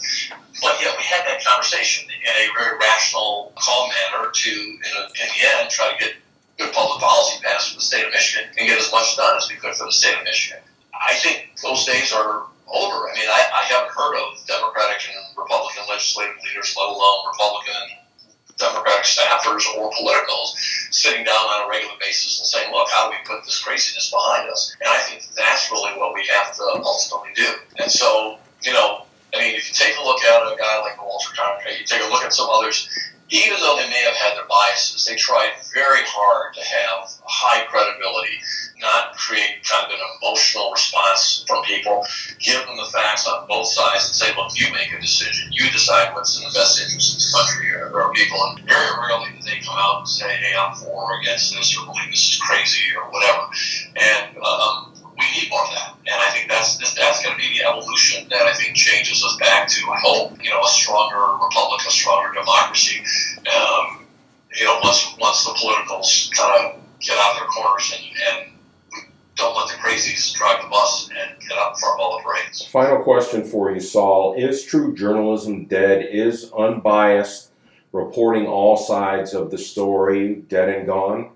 But 0.61 0.81
yet 0.81 0.95
we 0.97 1.03
had 1.03 1.25
that 1.27 1.43
conversation 1.45 2.09
in 2.09 2.33
a 2.33 2.45
very 2.57 2.77
rational, 2.79 3.53
calm 3.55 3.89
manner 3.89 4.31
to, 4.31 4.49
in, 4.49 4.91
a, 4.97 5.03
in 5.05 5.27
the 5.29 5.61
end, 5.61 5.69
try 5.69 5.91
to 5.91 5.97
get 6.03 6.13
good 6.57 6.73
public 6.73 6.99
policy 6.99 7.37
passed 7.43 7.69
for 7.69 7.75
the 7.77 7.85
state 7.85 8.05
of 8.05 8.11
Michigan 8.11 8.49
and 8.57 8.67
get 8.67 8.79
as 8.79 8.91
much 8.91 9.15
done 9.15 9.37
as 9.37 9.49
we 9.49 9.55
could 9.55 9.75
for 9.75 9.85
the 9.85 9.91
state 9.91 10.17
of 10.17 10.23
Michigan. 10.23 10.63
I 11.07 11.15
think 11.15 11.55
those 11.63 11.85
days 11.85 12.11
are 12.11 12.51
over. 12.67 12.97
I 13.07 13.13
mean, 13.15 13.29
I, 13.31 13.41
I 13.55 13.63
haven't 13.71 13.95
heard 13.95 14.19
of 14.19 14.43
Democratic 14.45 15.07
and 15.07 15.15
Republican 15.37 15.87
legislative 15.87 16.35
leaders, 16.43 16.75
let 16.75 16.89
alone 16.91 17.31
Republican 17.31 17.79
and 17.79 17.91
Democratic 18.59 19.05
staffers 19.05 19.63
or 19.77 19.91
politicals, 19.95 20.57
sitting 20.91 21.23
down 21.23 21.39
on 21.39 21.67
a 21.67 21.69
regular 21.69 21.95
basis 21.99 22.39
and 22.39 22.47
saying, 22.47 22.73
look, 22.73 22.89
how 22.91 23.07
do 23.07 23.15
we 23.15 23.21
put 23.23 23.45
this 23.45 23.63
craziness 23.63 24.11
behind 24.11 24.49
us? 24.49 24.75
And 24.81 24.89
I 24.89 24.97
think 25.07 25.23
that's 25.35 25.71
really 25.71 25.95
what 25.97 26.13
we 26.13 26.27
have 26.27 26.55
to 26.57 26.63
ultimately 26.83 27.31
do. 27.35 27.47
And 27.79 27.89
so, 27.89 28.37
you 28.63 28.73
know, 28.73 29.05
I 29.33 29.39
mean, 29.39 29.55
if 29.55 29.69
you 29.69 29.75
take 29.75 29.95
a 29.97 30.03
look 30.03 30.21
at 30.23 30.41
a 30.41 30.57
guy 30.57 30.81
like 30.81 30.99
Walter 30.99 31.29
Cronkite, 31.37 31.79
you 31.79 31.85
take 31.85 32.01
a 32.01 32.09
look 32.09 32.23
at 32.23 32.33
some 32.33 32.49
others, 32.49 32.89
even 33.29 33.59
though 33.59 33.75
they 33.75 33.89
may 33.89 34.03
have 34.07 34.15
had 34.15 34.35
their 34.35 34.47
biases, 34.47 35.05
they 35.05 35.15
tried 35.15 35.51
very 35.73 36.03
hard 36.07 36.53
to 36.55 36.61
have 36.63 37.11
high 37.25 37.65
credibility, 37.67 38.39
not 38.79 39.15
create 39.17 39.63
kind 39.67 39.83
of 39.85 39.91
an 39.91 39.99
emotional 40.21 40.71
response 40.71 41.43
from 41.47 41.63
people, 41.63 42.05
give 42.39 42.63
them 42.65 42.77
the 42.77 42.87
facts 42.93 43.27
on 43.27 43.47
both 43.47 43.67
sides 43.67 44.07
and 44.07 44.15
say, 44.15 44.31
look, 44.35 44.55
you 44.55 44.71
make 44.71 44.93
a 44.93 45.01
decision. 45.01 45.51
You 45.51 45.69
decide 45.71 46.13
what's 46.13 46.37
in 46.37 46.43
the 46.47 46.55
best 46.55 46.79
interest 46.79 47.15
of 47.15 47.19
the 47.19 47.31
country 47.35 47.67
or, 47.75 48.01
our 48.01 48.13
people. 48.13 48.37
And 48.47 48.63
very 48.63 48.91
rarely 48.95 49.35
do 49.35 49.43
they 49.43 49.59
come 49.59 49.75
out 49.75 49.99
and 49.99 50.07
say, 50.07 50.29
hey, 50.29 50.53
I'm 50.55 50.75
for 50.75 51.11
or 51.11 51.19
against 51.19 51.53
this 51.53 51.75
or 51.75 51.85
believe 51.85 52.11
this 52.11 52.35
is 52.35 52.39
crazy 52.39 52.95
or 52.95 53.11
whatever. 53.11 53.43
And 53.95 54.37
um, 54.37 54.86
we 55.17 55.25
need 55.31 55.49
more 55.49 55.63
of 55.63 55.71
that. 55.71 55.95
And 56.05 56.15
I 56.15 56.29
think 56.31 56.49
that's 56.49 56.77
that's 56.77 57.23
going 57.23 57.35
to 57.35 57.41
be 57.41 57.57
the 57.57 57.65
evolution 57.65 58.27
that 58.29 58.43
I 58.43 58.53
think 58.53 58.75
changes 58.75 59.23
us 59.23 59.35
back 59.37 59.67
to, 59.67 59.89
I 59.89 59.99
hope, 59.99 60.43
you 60.43 60.49
know, 60.49 60.61
a 60.61 60.67
stronger 60.67 61.17
republic, 61.43 61.81
a 61.87 61.91
stronger 61.91 62.33
democracy. 62.33 63.01
Um, 63.47 64.05
you 64.55 64.65
know, 64.65 64.79
once 64.83 65.15
once 65.19 65.43
the 65.45 65.53
politicals 65.53 66.31
kind 66.35 66.65
of 66.65 66.81
get 66.99 67.17
out 67.17 67.33
of 67.33 67.37
their 67.37 67.47
corners 67.47 67.93
and, 67.97 68.05
and 68.31 69.07
don't 69.35 69.55
let 69.55 69.67
the 69.67 69.75
crazies 69.75 70.33
drive 70.33 70.61
the 70.63 70.69
bus 70.69 71.09
and 71.09 71.39
get 71.41 71.57
out 71.57 71.79
front 71.79 71.99
of 71.99 71.99
all 71.99 72.17
the 72.17 72.23
parades. 72.23 72.65
Final 72.67 73.03
question 73.03 73.43
for 73.43 73.71
you, 73.71 73.79
Saul. 73.79 74.35
Is 74.37 74.63
true 74.63 74.95
journalism 74.95 75.65
dead? 75.65 76.07
Is 76.11 76.51
unbiased 76.57 77.51
reporting 77.91 78.47
all 78.47 78.77
sides 78.77 79.33
of 79.33 79.49
the 79.49 79.57
story 79.57 80.35
dead 80.35 80.69
and 80.69 80.85
gone? 80.85 81.31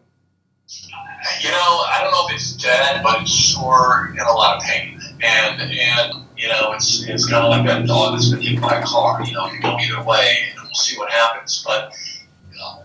you 1.42 1.52
know, 1.52 1.84
I 1.88 2.00
don't 2.02 2.12
know 2.12 2.28
if 2.30 2.36
it's 2.36 2.51
dead, 2.62 3.02
but 3.04 3.22
it's 3.22 3.32
sure 3.32 4.10
in 4.14 4.20
a 4.20 4.32
lot 4.32 4.58
of 4.58 4.64
pain. 4.64 5.00
And 5.22 5.62
and 5.62 6.26
you 6.38 6.48
know, 6.48 6.74
it's 6.74 7.04
it's 7.08 7.28
kind 7.28 7.44
of 7.44 7.50
like 7.50 7.66
that 7.68 7.86
dog 7.88 8.14
that's 8.14 8.30
been 8.30 8.42
hit 8.42 8.62
by 8.62 8.80
a 8.80 8.84
car. 8.84 9.24
You 9.24 9.34
know, 9.34 9.52
you 9.52 9.62
go 9.62 9.78
either 9.78 10.04
way, 10.04 10.38
and 10.50 10.64
we'll 10.64 10.74
see 10.76 10.98
what 10.98 11.12
happens. 11.12 11.64
But 11.66 11.94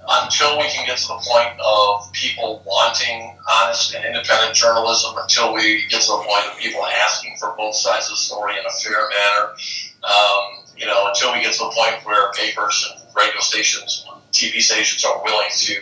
until 0.09 0.59
we 0.59 0.65
can 0.69 0.87
get 0.87 0.99
to 0.99 1.09
the 1.09 1.21
point 1.27 1.59
of 1.61 2.13
people 2.13 2.63
wanting 2.67 3.37
honest 3.51 3.95
and 3.95 4.05
independent 4.05 4.55
journalism, 4.55 5.15
until 5.19 5.53
we 5.53 5.87
get 5.89 6.03
to 6.03 6.13
the 6.13 6.25
point 6.25 6.45
of 6.51 6.59
people 6.59 6.85
asking 7.05 7.37
for 7.39 7.55
both 7.57 7.75
sides 7.75 8.07
of 8.07 8.13
the 8.13 8.17
story 8.17 8.55
in 8.59 8.65
a 8.65 8.71
fair 8.71 9.09
manner, 9.09 9.53
um, 10.05 10.65
you 10.77 10.87
know, 10.87 11.09
until 11.09 11.33
we 11.33 11.41
get 11.41 11.53
to 11.53 11.59
the 11.59 11.73
point 11.75 12.05
where 12.05 12.31
papers 12.33 12.89
and 12.91 13.03
radio 13.17 13.41
stations, 13.41 14.07
TV 14.33 14.61
stations 14.61 15.05
are 15.05 15.23
willing 15.25 15.49
to 15.51 15.75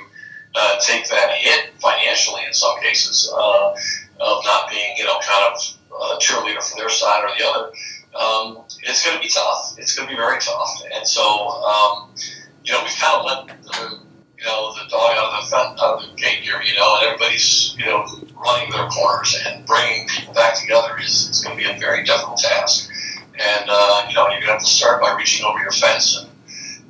uh, 0.54 0.78
take 0.80 1.08
that 1.08 1.32
hit 1.32 1.72
financially 1.80 2.42
in 2.46 2.52
some 2.52 2.78
cases 2.80 3.32
uh, 3.34 3.74
of 4.20 4.44
not 4.44 4.70
being, 4.70 4.96
you 4.96 5.04
know, 5.04 5.18
kind 5.20 5.52
of 5.52 5.60
a 5.90 6.18
cheerleader 6.18 6.62
for 6.62 6.76
their 6.76 6.88
side 6.88 7.24
or 7.24 7.30
the 7.36 7.46
other. 7.46 7.72
Um, 8.14 8.64
it's 8.82 9.04
going 9.04 9.16
to 9.16 9.22
be 9.22 9.28
tough. 9.28 9.74
It's 9.78 9.96
going 9.96 10.08
to 10.08 10.14
be 10.14 10.16
very 10.16 10.38
tough. 10.40 10.82
And 10.94 11.06
so, 11.06 11.22
um, 11.22 12.14
you 12.64 12.72
know, 12.72 12.82
we've 12.82 12.96
kind 12.96 13.18
of 13.18 13.24
let 13.26 13.62
the, 13.62 13.98
you 14.38 14.44
know, 14.44 14.72
the 14.74 14.88
dog 14.88 15.16
out 15.16 15.42
of 15.42 15.50
the 15.50 15.56
out 15.56 16.02
of 16.02 16.10
the 16.10 16.16
gate 16.16 16.40
here, 16.40 16.60
you 16.62 16.74
know, 16.76 16.96
and 16.98 17.06
everybody's, 17.06 17.74
you 17.76 17.86
know, 17.86 18.06
running 18.36 18.70
their 18.70 18.88
corners 18.88 19.36
and 19.46 19.66
bringing 19.66 20.06
people 20.08 20.34
back 20.34 20.54
together 20.60 20.96
is, 21.00 21.28
is 21.30 21.44
going 21.44 21.56
to 21.56 21.62
be 21.64 21.68
a 21.68 21.78
very 21.78 22.04
difficult 22.04 22.38
task. 22.38 22.90
And, 23.34 23.66
uh, 23.68 24.06
you 24.08 24.14
know, 24.14 24.28
you're 24.28 24.40
going 24.40 24.42
to 24.42 24.52
have 24.52 24.60
to 24.60 24.66
start 24.66 25.02
by 25.02 25.16
reaching 25.16 25.44
over 25.44 25.58
your 25.58 25.72
fence 25.72 26.16
and 26.16 26.30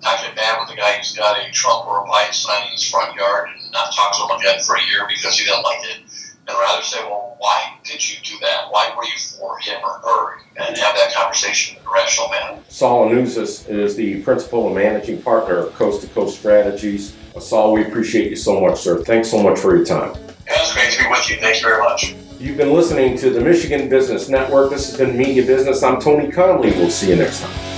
not 0.05 0.21
get 0.21 0.37
mad 0.37 0.61
with 0.61 0.69
the 0.69 0.77
guy 0.77 0.93
who's 0.99 1.17
got 1.17 1.39
a 1.41 1.51
Trump 1.51 1.87
or 1.87 2.05
a 2.05 2.09
Biden 2.09 2.35
sign 2.35 2.67
in 2.67 2.73
his 2.73 2.89
front 2.89 3.17
yard 3.17 3.49
and 3.49 3.73
not 3.73 3.93
talk 3.95 4.13
to 4.13 4.35
him 4.35 4.39
again 4.39 4.61
for 4.61 4.77
a 4.77 4.85
year 4.85 5.07
because 5.09 5.39
he 5.39 5.47
didn't 5.47 5.63
like 5.63 5.83
it. 5.83 6.01
And 6.47 6.59
rather 6.59 6.83
say, 6.83 7.03
well, 7.05 7.37
why 7.39 7.79
did 7.85 8.07
you 8.07 8.19
do 8.23 8.39
that? 8.41 8.67
Why 8.69 8.93
were 8.95 9.05
you 9.05 9.19
for 9.19 9.59
him 9.61 9.81
or 9.83 9.99
her? 9.99 10.37
And 10.57 10.77
have 10.77 10.95
that 10.95 11.15
conversation 11.15 11.79
in 11.79 11.87
a 11.87 11.91
rational 11.91 12.29
manner. 12.29 12.59
Saul 12.69 13.09
Anuzis 13.09 13.67
is 13.67 13.97
the 13.97 14.21
principal 14.23 14.67
and 14.67 14.75
managing 14.75 15.23
partner 15.23 15.57
of 15.57 15.75
Coast 15.75 16.03
to 16.03 16.09
Coast 16.09 16.39
Strategies. 16.39 17.17
Uh, 17.35 17.41
Saul, 17.41 17.73
we 17.73 17.87
appreciate 17.87 18.29
you 18.29 18.37
so 18.37 18.61
much, 18.61 18.81
sir. 18.81 19.03
Thanks 19.03 19.31
so 19.31 19.43
much 19.43 19.59
for 19.59 19.75
your 19.75 19.87
time. 19.87 20.15
Yeah, 20.47 20.61
it's 20.61 20.75
great 20.75 20.93
to 20.93 21.03
be 21.03 21.09
with 21.09 21.31
you. 21.31 21.37
Thank 21.37 21.63
you 21.63 21.67
very 21.67 21.83
much. 21.83 22.15
You've 22.39 22.59
been 22.59 22.75
listening 22.75 23.17
to 23.19 23.31
the 23.31 23.41
Michigan 23.41 23.89
Business 23.89 24.29
Network. 24.29 24.71
This 24.71 24.91
has 24.91 24.99
been 24.99 25.17
Media 25.17 25.47
Business. 25.47 25.83
I'm 25.83 25.99
Tony 25.99 26.31
Conley. 26.31 26.73
We'll 26.73 26.91
see 26.91 27.09
you 27.09 27.17
next 27.17 27.41
time. 27.41 27.74